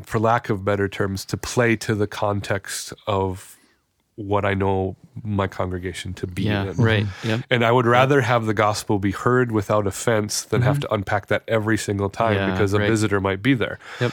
for 0.01 0.19
lack 0.19 0.49
of 0.49 0.63
better 0.65 0.87
terms, 0.87 1.25
to 1.25 1.37
play 1.37 1.75
to 1.77 1.95
the 1.95 2.07
context 2.07 2.93
of 3.07 3.57
what 4.15 4.43
I 4.43 4.53
know 4.53 4.97
my 5.23 5.47
congregation 5.47 6.13
to 6.15 6.27
be 6.27 6.43
yeah, 6.43 6.63
in. 6.63 6.75
right. 6.75 7.05
Mm-hmm. 7.05 7.29
Yep. 7.29 7.41
And 7.49 7.65
I 7.65 7.71
would 7.71 7.85
rather 7.85 8.19
have 8.19 8.45
the 8.45 8.53
gospel 8.53 8.99
be 8.99 9.11
heard 9.11 9.51
without 9.51 9.87
offense 9.87 10.43
than 10.43 10.61
have 10.61 10.75
mm-hmm. 10.75 10.81
to 10.81 10.93
unpack 10.93 11.27
that 11.27 11.43
every 11.47 11.77
single 11.77 12.09
time 12.09 12.35
Yeah, 12.35 12.51
because 12.51 12.73
a 12.73 12.79
right. 12.79 12.89
visitor 12.89 13.21
might 13.21 13.41
be 13.41 13.53
there. 13.53 13.79
Yep. 14.01 14.11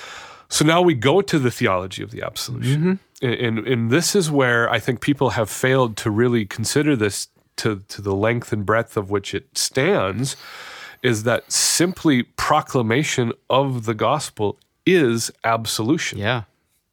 So 0.48 0.64
now 0.64 0.80
we 0.80 0.94
go 0.94 1.22
to 1.22 1.38
the 1.40 1.50
theology 1.50 2.04
of 2.04 2.12
the 2.12 2.22
absolution. 2.22 3.00
Mm-hmm. 3.20 3.26
And, 3.26 3.58
and, 3.58 3.66
and 3.66 3.90
this 3.90 4.14
is 4.14 4.30
where 4.30 4.70
I 4.70 4.78
think 4.78 5.00
people 5.00 5.30
have 5.30 5.50
failed 5.50 5.96
to 5.98 6.10
really 6.10 6.46
consider 6.46 6.94
this 6.94 7.26
to, 7.56 7.82
to 7.88 8.00
the 8.00 8.14
length 8.14 8.52
and 8.52 8.64
breadth 8.64 8.96
of 8.96 9.10
which 9.10 9.34
it 9.34 9.58
stands 9.58 10.36
is 11.02 11.24
that 11.24 11.50
simply 11.50 12.22
proclamation 12.22 13.32
of 13.50 13.86
the 13.86 13.94
gospel 13.94 14.58
is 14.86 15.30
absolution. 15.44 16.18
Yeah. 16.18 16.44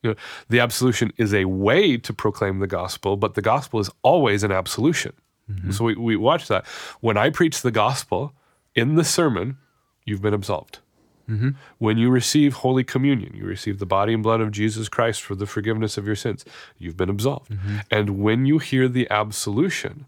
You 0.02 0.12
know, 0.12 0.16
the 0.50 0.60
absolution 0.60 1.14
is 1.18 1.34
a 1.34 1.46
way 1.46 1.96
to 1.98 2.14
proclaim 2.14 2.60
the 2.60 2.68
gospel, 2.68 3.16
but 3.16 3.36
the 3.36 3.42
gospel 3.42 3.80
is 3.80 3.90
always 4.02 4.44
an 4.44 4.52
absolution. 4.52 5.14
Mm-hmm. 5.50 5.72
So 5.72 5.86
we, 5.86 5.96
we 5.96 6.16
watch 6.18 6.48
that. 6.50 6.66
When 7.00 7.18
I 7.18 7.30
preach 7.30 7.62
the 7.62 7.72
gospel 7.72 8.34
in 8.76 8.96
the 8.96 9.04
sermon, 9.04 9.58
you've 10.06 10.22
been 10.22 10.34
absolved. 10.34 10.80
Mm-hmm. 11.30 11.52
When 11.78 11.98
you 11.98 12.10
receive 12.10 12.56
Holy 12.56 12.84
Communion, 12.84 13.34
you 13.34 13.46
receive 13.46 13.80
the 13.80 13.86
body 13.86 14.14
and 14.14 14.22
blood 14.22 14.42
of 14.42 14.52
Jesus 14.52 14.90
Christ 14.90 15.22
for 15.22 15.36
the 15.36 15.46
forgiveness 15.46 15.98
of 15.98 16.06
your 16.06 16.18
sins, 16.18 16.44
you've 16.78 16.98
been 16.98 17.10
absolved. 17.10 17.52
Mm-hmm. 17.52 17.78
And 17.90 18.20
when 18.22 18.46
you 18.46 18.60
hear 18.60 18.90
the 18.90 19.10
absolution, 19.10 20.06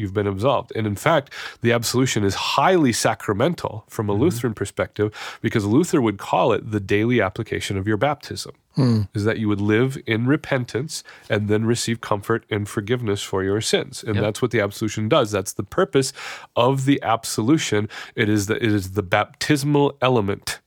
you've 0.00 0.14
been 0.14 0.26
absolved. 0.26 0.72
And 0.74 0.86
in 0.86 0.96
fact, 0.96 1.32
the 1.60 1.72
absolution 1.72 2.24
is 2.24 2.34
highly 2.34 2.92
sacramental 2.92 3.84
from 3.88 4.08
a 4.08 4.12
mm-hmm. 4.12 4.22
Lutheran 4.22 4.54
perspective 4.54 5.14
because 5.40 5.64
Luther 5.64 6.00
would 6.00 6.18
call 6.18 6.52
it 6.52 6.70
the 6.70 6.80
daily 6.80 7.20
application 7.20 7.76
of 7.76 7.86
your 7.86 7.96
baptism. 7.96 8.54
Hmm. 8.76 9.02
Is 9.14 9.24
that 9.24 9.38
you 9.40 9.48
would 9.48 9.60
live 9.60 9.98
in 10.06 10.26
repentance 10.26 11.02
and 11.28 11.48
then 11.48 11.64
receive 11.64 12.00
comfort 12.00 12.44
and 12.50 12.68
forgiveness 12.68 13.20
for 13.20 13.42
your 13.42 13.60
sins. 13.60 14.04
And 14.04 14.16
that's 14.18 14.40
what 14.40 14.52
the 14.52 14.60
absolution 14.60 15.08
does. 15.08 15.32
That's 15.32 15.52
the 15.52 15.64
purpose 15.64 16.12
of 16.54 16.84
the 16.84 17.02
absolution. 17.02 17.88
It 18.14 18.28
is 18.28 18.46
the, 18.46 18.56
it 18.56 18.72
is 18.72 18.92
the 18.92 19.02
baptismal 19.02 19.98
element 20.00 20.60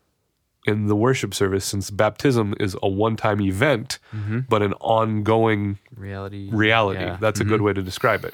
in 0.65 0.87
the 0.87 0.95
worship 0.95 1.33
service 1.33 1.65
since 1.65 1.89
baptism 1.89 2.55
is 2.59 2.75
a 2.81 2.87
one-time 2.87 3.41
event 3.41 3.99
mm-hmm. 4.15 4.39
but 4.47 4.61
an 4.61 4.73
ongoing 4.81 5.77
Reality. 5.95 6.49
reality. 6.51 7.01
Yeah. 7.01 7.17
That's 7.19 7.39
a 7.39 7.43
good 7.43 7.55
mm-hmm. 7.57 7.65
way 7.65 7.73
to 7.73 7.81
describe 7.81 8.23
it. 8.23 8.33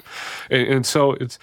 And, 0.50 0.68
and 0.68 0.86
so 0.86 1.12
it's, 1.12 1.38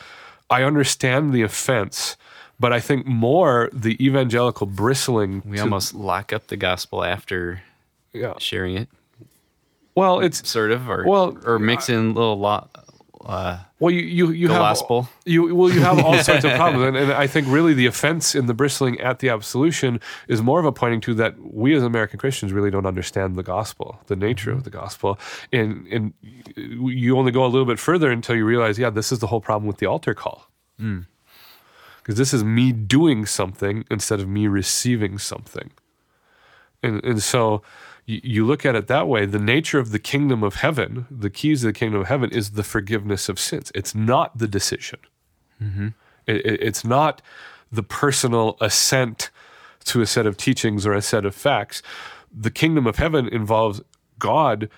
I 0.49 0.63
understand 0.63 1.33
the 1.33 1.41
offense, 1.41 2.15
but 2.59 2.71
I 2.71 2.79
think 2.79 3.05
more 3.05 3.69
the 3.73 4.03
evangelical 4.03 4.65
bristling. 4.65 5.43
We 5.45 5.57
to- 5.57 5.63
almost 5.63 5.93
lock 5.93 6.31
up 6.31 6.47
the 6.47 6.57
gospel 6.57 7.03
after 7.03 7.61
yeah. 8.13 8.33
sharing 8.39 8.77
it, 8.77 8.87
Well, 9.93 10.19
it's 10.19 10.47
sort 10.47 10.71
of, 10.71 10.89
or 10.89 11.03
Well, 11.05 11.37
or 11.43 11.59
mix 11.59 11.89
in 11.89 12.13
little 12.13 12.37
lot. 12.37 12.69
Uh, 13.27 13.59
well, 13.79 13.91
you 13.93 14.01
you, 14.01 14.31
you 14.31 14.47
have 14.47 14.59
gospel. 14.59 15.09
You 15.25 15.53
well, 15.53 15.69
you 15.69 15.81
have 15.81 15.99
all 15.99 16.17
sorts 16.23 16.45
of 16.45 16.53
problems, 16.53 16.87
and, 16.87 16.95
and 16.97 17.11
I 17.11 17.27
think 17.27 17.47
really 17.49 17.73
the 17.73 17.85
offense 17.85 18.33
in 18.35 18.45
the 18.45 18.53
bristling 18.53 18.99
at 19.01 19.19
the 19.19 19.27
absolution 19.29 19.99
is 20.29 20.41
more 20.41 20.59
of 20.59 20.65
a 20.65 20.71
pointing 20.71 21.01
to 21.01 21.13
that 21.15 21.35
we 21.39 21.75
as 21.75 21.83
American 21.83 22.19
Christians 22.19 22.53
really 22.53 22.71
don't 22.71 22.85
understand 22.85 23.35
the 23.35 23.43
gospel, 23.43 23.99
the 24.07 24.15
nature 24.15 24.51
Mm-hmm. 24.51 24.57
of 24.59 24.63
the 24.63 24.69
gospel, 24.69 25.19
and 25.51 25.85
and 25.87 26.13
you 26.55 27.17
only 27.17 27.33
go 27.33 27.43
a 27.43 27.51
little 27.51 27.65
bit 27.65 27.79
further 27.79 28.09
until 28.11 28.35
you 28.35 28.45
realize, 28.45 28.79
yeah, 28.79 28.89
this 28.89 29.11
is 29.11 29.19
the 29.19 29.27
whole 29.27 29.41
problem 29.41 29.67
with 29.67 29.77
the 29.77 29.85
altar 29.87 30.13
call. 30.13 30.47
Mm. 30.79 31.05
because 31.97 32.17
this 32.17 32.33
is 32.33 32.43
me 32.43 32.71
doing 32.71 33.25
something 33.25 33.83
instead 33.91 34.19
of 34.21 34.27
me 34.29 34.47
receiving 34.47 35.17
something. 35.17 35.71
And 36.81 37.03
and 37.03 37.21
so, 37.21 37.61
you, 38.07 38.45
look 38.45 38.65
at 38.65 38.73
it 38.73 38.87
that 38.87 39.07
way, 39.07 39.25
the 39.25 39.37
nature 39.37 39.79
of 39.79 39.91
the 39.91 39.99
kingdom 39.99 40.41
of 40.41 40.55
heaven, 40.55 41.05
the 41.11 41.29
keys 41.29 41.63
of 41.63 41.73
the 41.73 41.77
kingdom 41.77 41.99
of 42.01 42.07
heaven, 42.07 42.31
is 42.31 42.51
the 42.51 42.63
forgiveness 42.63 43.27
of 43.27 43.37
sins. 43.37 43.69
It's 43.75 43.93
not 43.93 44.37
the 44.37 44.47
decision. 44.47 44.99
Mm-hmm. 45.61 45.89
It, 46.25 46.45
it- 46.45 46.63
it's 46.63 46.85
not 46.85 47.21
the 47.69 47.83
personal 47.83 48.55
assent 48.61 49.29
to 49.85 50.01
a 50.01 50.05
set 50.05 50.25
of 50.25 50.37
teachings 50.37 50.85
or 50.85 50.93
a 50.93 51.01
set 51.01 51.25
of 51.25 51.35
facts. 51.35 51.81
The 52.33 52.51
kingdom 52.51 52.87
of 52.87 52.95
heaven 52.95 53.27
involves 53.27 53.81
God 54.19 54.69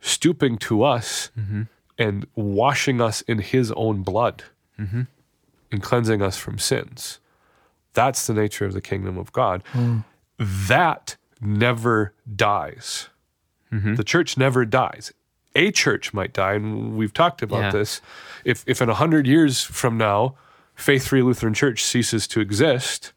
stooping 0.00 0.58
to 0.58 0.84
us 0.84 1.30
mm-hmm. 1.38 1.62
and 1.98 2.26
washing 2.36 3.00
us 3.00 3.22
in 3.22 3.38
his 3.38 3.72
own 3.72 4.02
blood 4.02 4.44
mm-hmm. 4.78 5.02
and 5.72 5.82
cleansing 5.82 6.22
us 6.22 6.36
from 6.36 6.58
sins. 6.58 7.18
That's 7.94 8.26
the 8.26 8.34
nature 8.34 8.64
of 8.64 8.74
the 8.74 8.80
kingdom 8.80 9.18
of 9.18 9.32
God. 9.32 9.64
Mm. 9.72 10.04
That 10.38 11.16
never 11.40 12.12
dies. 12.34 13.08
Mm-hmm. 13.72 13.94
The 13.96 14.04
church 14.04 14.36
never 14.36 14.64
dies. 14.64 15.12
A 15.54 15.70
church 15.70 16.12
might 16.12 16.32
die, 16.32 16.54
and 16.54 16.96
we've 16.96 17.12
talked 17.14 17.42
about 17.42 17.60
Yeah. 17.62 17.70
this. 17.72 18.00
If 18.44 18.62
if 18.66 18.80
in 18.82 18.88
a 18.88 18.94
hundred 18.94 19.26
years 19.26 19.62
from 19.62 19.96
now, 19.96 20.34
Faith 20.74 21.06
Free 21.08 21.22
Lutheran 21.22 21.54
Church 21.54 21.82
ceases 21.82 22.26
to 22.28 22.40
exist, 22.40 23.12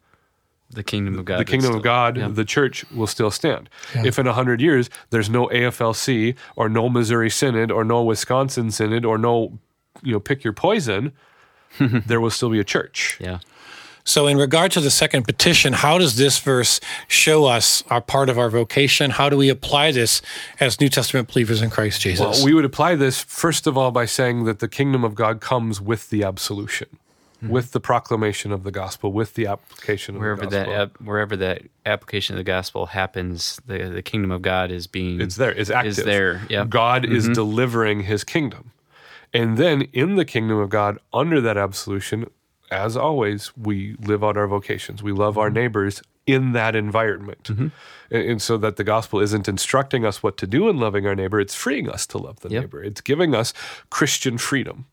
The 0.70 0.84
kingdom 0.84 1.20
of 1.20 1.26
God. 1.26 1.40
the 1.40 1.46
kingdom 1.46 1.68
still- 1.72 1.78
of 1.78 1.84
God, 1.84 2.18
yeah. 2.18 2.28
the 2.30 2.46
church 2.46 2.86
will 2.92 3.08
still 3.08 3.32
stand. 3.32 3.70
If 3.94 4.18
in 4.18 4.26
a 4.28 4.34
hundred 4.34 4.62
years 4.62 4.90
there's 5.10 5.30
no 5.30 5.48
AFLC 5.50 6.36
or 6.56 6.70
no 6.70 6.88
Missouri 6.90 7.30
Synod 7.30 7.72
or 7.72 7.84
no 7.84 8.02
Wisconsin 8.04 8.72
Synod 8.72 9.04
or 9.06 9.18
no, 9.18 9.60
you 10.02 10.14
know, 10.14 10.20
pick 10.20 10.44
your 10.44 10.54
poison, 10.54 11.12
there 11.80 12.22
will 12.22 12.30
still 12.30 12.50
be 12.50 12.60
a 12.60 12.64
church. 12.64 13.18
Yeah. 13.20 13.40
So, 14.10 14.26
in 14.26 14.38
regard 14.38 14.72
to 14.72 14.82
the 14.82 14.90
second 14.90 15.22
petition, 15.22 15.72
how 15.72 16.00
does 16.00 16.16
this 16.16 16.40
verse 16.40 16.80
show 17.08 17.46
us 17.46 17.84
our 17.92 18.02
part 18.02 18.28
of 18.28 18.40
our 18.40 18.50
vocation? 18.50 19.12
How 19.12 19.30
do 19.30 19.38
we 19.38 19.50
apply 19.50 19.92
this 19.92 20.24
as 20.60 20.82
New 20.82 20.90
Testament 20.90 21.32
believers 21.32 21.62
in 21.62 21.70
Christ 21.70 22.02
Jesus? 22.02 22.20
Well, 22.20 22.44
we 22.44 22.56
would 22.56 22.66
apply 22.66 22.96
this 22.96 23.22
first 23.22 23.68
of 23.68 23.78
all 23.78 23.92
by 23.92 24.06
saying 24.06 24.46
that 24.46 24.58
the 24.58 24.68
kingdom 24.68 25.04
of 25.04 25.14
God 25.14 25.42
comes 25.42 25.80
with 25.80 26.10
the 26.10 26.24
absolution, 26.24 26.88
hmm. 27.40 27.50
with 27.50 27.72
the 27.72 27.80
proclamation 27.80 28.52
of 28.52 28.64
the 28.64 28.72
gospel, 28.72 29.12
with 29.12 29.36
the 29.36 29.46
application 29.46 30.16
of 30.16 30.22
Wherever 30.22 30.42
the 30.42 30.50
that 30.50 30.66
gospel. 30.66 30.82
ap- 30.82 31.02
wherever 31.02 31.38
that 31.38 31.62
application 31.86 32.34
of 32.34 32.40
the 32.40 32.44
gospel 32.44 32.88
happens, 32.88 33.62
the 33.68 33.78
the 33.90 34.02
kingdom 34.02 34.32
of 34.32 34.42
God 34.42 34.72
is 34.72 34.88
being 34.88 35.22
it's 35.22 35.36
there. 35.36 35.52
It's 35.52 35.70
active. 35.70 36.00
Is 36.00 36.04
there? 36.04 36.42
Yeah. 36.50 36.66
God 36.66 37.06
is 37.06 37.26
mm-hmm. 37.26 37.34
delivering 37.34 38.00
his 38.06 38.24
kingdom. 38.24 38.72
And 39.36 39.60
then 39.60 39.84
in 39.94 40.16
the 40.16 40.26
kingdom 40.26 40.58
of 40.58 40.70
God, 40.70 40.98
under 41.14 41.40
that 41.42 41.58
absolution, 41.58 42.26
as 42.72 42.96
always, 42.96 43.56
we 43.58 43.96
live 44.00 44.24
out 44.24 44.38
our 44.38 44.48
vocations. 44.48 45.02
We 45.04 45.12
love 45.12 45.38
our 45.38 45.48
mm-hmm. 45.48 45.56
neighbors 45.56 46.02
in 46.26 46.52
that 46.54 46.76
environment. 46.76 47.44
Mm-hmm. 47.44 47.68
And, 48.12 48.30
and 48.32 48.42
so 48.42 48.58
that 48.58 48.76
the 48.76 48.84
gospel 48.84 49.20
isn't 49.20 49.48
instructing 49.48 50.06
us 50.06 50.22
what 50.22 50.38
to 50.38 50.48
do 50.48 50.70
in 50.70 50.80
loving 50.80 51.08
our 51.08 51.16
neighbor, 51.16 51.40
it's 51.40 51.56
freeing 51.56 51.90
us 51.90 52.06
to 52.08 52.18
love 52.18 52.42
the 52.42 52.50
Yep. 52.50 52.62
neighbor. 52.62 52.84
It's 52.84 53.02
giving 53.02 53.34
us 53.34 53.54
Christian 53.90 54.38
freedom. 54.38 54.86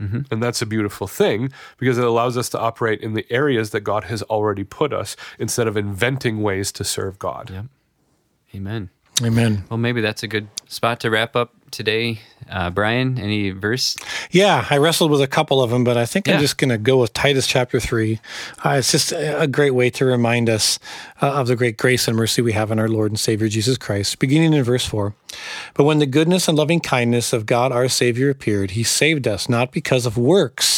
Mm-hmm. 0.00 0.20
And 0.30 0.42
that's 0.42 0.60
a 0.60 0.66
beautiful 0.66 1.06
thing 1.06 1.50
because 1.78 1.96
it 1.96 2.04
allows 2.04 2.36
us 2.36 2.50
to 2.50 2.60
operate 2.60 3.00
in 3.00 3.14
the 3.14 3.26
areas 3.30 3.70
that 3.70 3.80
God 3.80 4.04
has 4.04 4.22
already 4.24 4.62
put 4.62 4.92
us 4.92 5.16
instead 5.38 5.66
of 5.66 5.76
inventing 5.76 6.42
ways 6.42 6.70
to 6.72 6.84
serve 6.84 7.18
God. 7.18 7.50
Yep. 7.50 7.64
Amen. 8.54 8.90
Amen. 9.22 9.64
Well, 9.70 9.78
maybe 9.78 10.02
that's 10.02 10.22
a 10.22 10.28
good 10.28 10.48
spot 10.66 11.00
to 11.00 11.10
wrap 11.10 11.34
up 11.34 11.54
today. 11.76 12.20
Uh, 12.50 12.70
Brian, 12.70 13.18
any 13.18 13.50
verse? 13.50 13.96
Yeah, 14.30 14.66
I 14.70 14.78
wrestled 14.78 15.10
with 15.10 15.20
a 15.20 15.26
couple 15.26 15.60
of 15.60 15.70
them, 15.70 15.84
but 15.84 15.96
I 15.96 16.06
think 16.06 16.26
Yeah. 16.26 16.34
I'm 16.34 16.40
just 16.40 16.56
going 16.58 16.70
to 16.70 16.78
go 16.78 16.98
with 16.98 17.12
Titus 17.12 17.46
chapter 17.46 17.78
3. 17.78 18.18
Uh, 18.64 18.70
it's 18.78 18.90
just 18.92 19.12
a 19.12 19.46
great 19.46 19.72
way 19.72 19.90
to 19.90 20.04
remind 20.04 20.48
us 20.48 20.78
uh, 21.20 21.32
of 21.34 21.48
the 21.48 21.56
great 21.56 21.76
grace 21.76 22.08
and 22.08 22.16
mercy 22.16 22.40
we 22.40 22.52
have 22.52 22.70
in 22.70 22.78
our 22.78 22.88
Lord 22.88 23.10
and 23.10 23.20
Savior 23.20 23.48
Jesus 23.48 23.76
Christ, 23.76 24.18
beginning 24.18 24.54
in 24.54 24.64
verse 24.64 24.86
4. 24.86 25.14
But 25.74 25.84
when 25.84 25.98
the 25.98 26.06
goodness 26.06 26.48
and 26.48 26.56
loving 26.56 26.80
kindness 26.80 27.32
of 27.32 27.46
God 27.46 27.72
our 27.72 27.88
Savior 27.88 28.30
appeared, 28.30 28.70
he 28.72 28.82
saved 28.82 29.28
us 29.28 29.48
not 29.48 29.70
because 29.72 30.06
of 30.06 30.16
works 30.16 30.75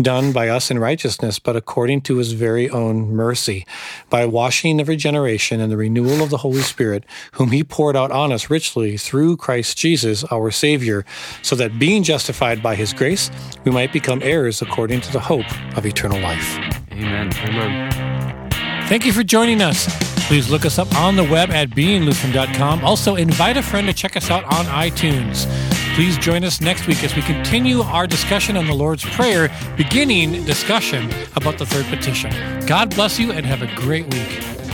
done 0.00 0.32
by 0.32 0.48
us 0.48 0.70
in 0.70 0.78
righteousness, 0.78 1.38
but 1.38 1.56
according 1.56 2.02
to 2.02 2.16
his 2.16 2.32
very 2.32 2.68
own 2.70 3.10
mercy, 3.14 3.66
by 4.08 4.26
washing 4.26 4.80
of 4.80 4.88
regeneration 4.88 5.60
and 5.60 5.70
the 5.70 5.76
renewal 5.76 6.22
of 6.22 6.30
the 6.30 6.38
Holy 6.38 6.62
Spirit, 6.62 7.04
whom 7.32 7.50
he 7.50 7.64
poured 7.64 7.96
out 7.96 8.10
on 8.10 8.32
us 8.32 8.50
richly 8.50 8.96
through 8.96 9.36
Christ 9.36 9.76
Jesus 9.78 10.24
our 10.24 10.50
Savior, 10.50 11.04
so 11.42 11.56
that 11.56 11.78
being 11.78 12.02
justified 12.02 12.62
by 12.62 12.74
his 12.74 12.92
grace, 12.92 13.30
we 13.64 13.70
might 13.70 13.92
become 13.92 14.20
heirs 14.22 14.62
according 14.62 15.00
to 15.02 15.12
the 15.12 15.20
hope 15.20 15.50
of 15.76 15.86
eternal 15.86 16.20
life. 16.20 16.58
Amen. 16.92 17.32
Amen. 17.44 18.50
Thank 18.88 19.06
you 19.06 19.12
for 19.12 19.22
joining 19.22 19.62
us. 19.62 19.86
Please 20.26 20.50
look 20.50 20.64
us 20.64 20.78
up 20.78 20.94
on 20.96 21.16
the 21.16 21.24
web 21.24 21.50
at 21.50 21.70
beinglutheran.com. 21.70 22.84
Also, 22.84 23.16
invite 23.16 23.56
a 23.56 23.62
friend 23.62 23.86
to 23.86 23.92
check 23.92 24.16
us 24.16 24.30
out 24.30 24.44
on 24.44 24.64
iTunes. 24.66 25.46
Please 25.94 26.16
join 26.16 26.44
us 26.44 26.60
next 26.60 26.86
week 26.86 27.02
as 27.04 27.14
we 27.14 27.22
continue 27.22 27.80
our 27.82 28.06
discussion 28.06 28.56
on 28.56 28.66
the 28.66 28.74
Lord's 28.74 29.04
Prayer, 29.04 29.50
beginning 29.76 30.44
discussion 30.44 31.10
about 31.36 31.58
the 31.58 31.66
third 31.66 31.84
petition. 31.86 32.30
God 32.66 32.94
bless 32.94 33.18
you 33.18 33.32
and 33.32 33.44
have 33.44 33.60
a 33.60 33.74
great 33.74 34.04
week. 34.14 34.69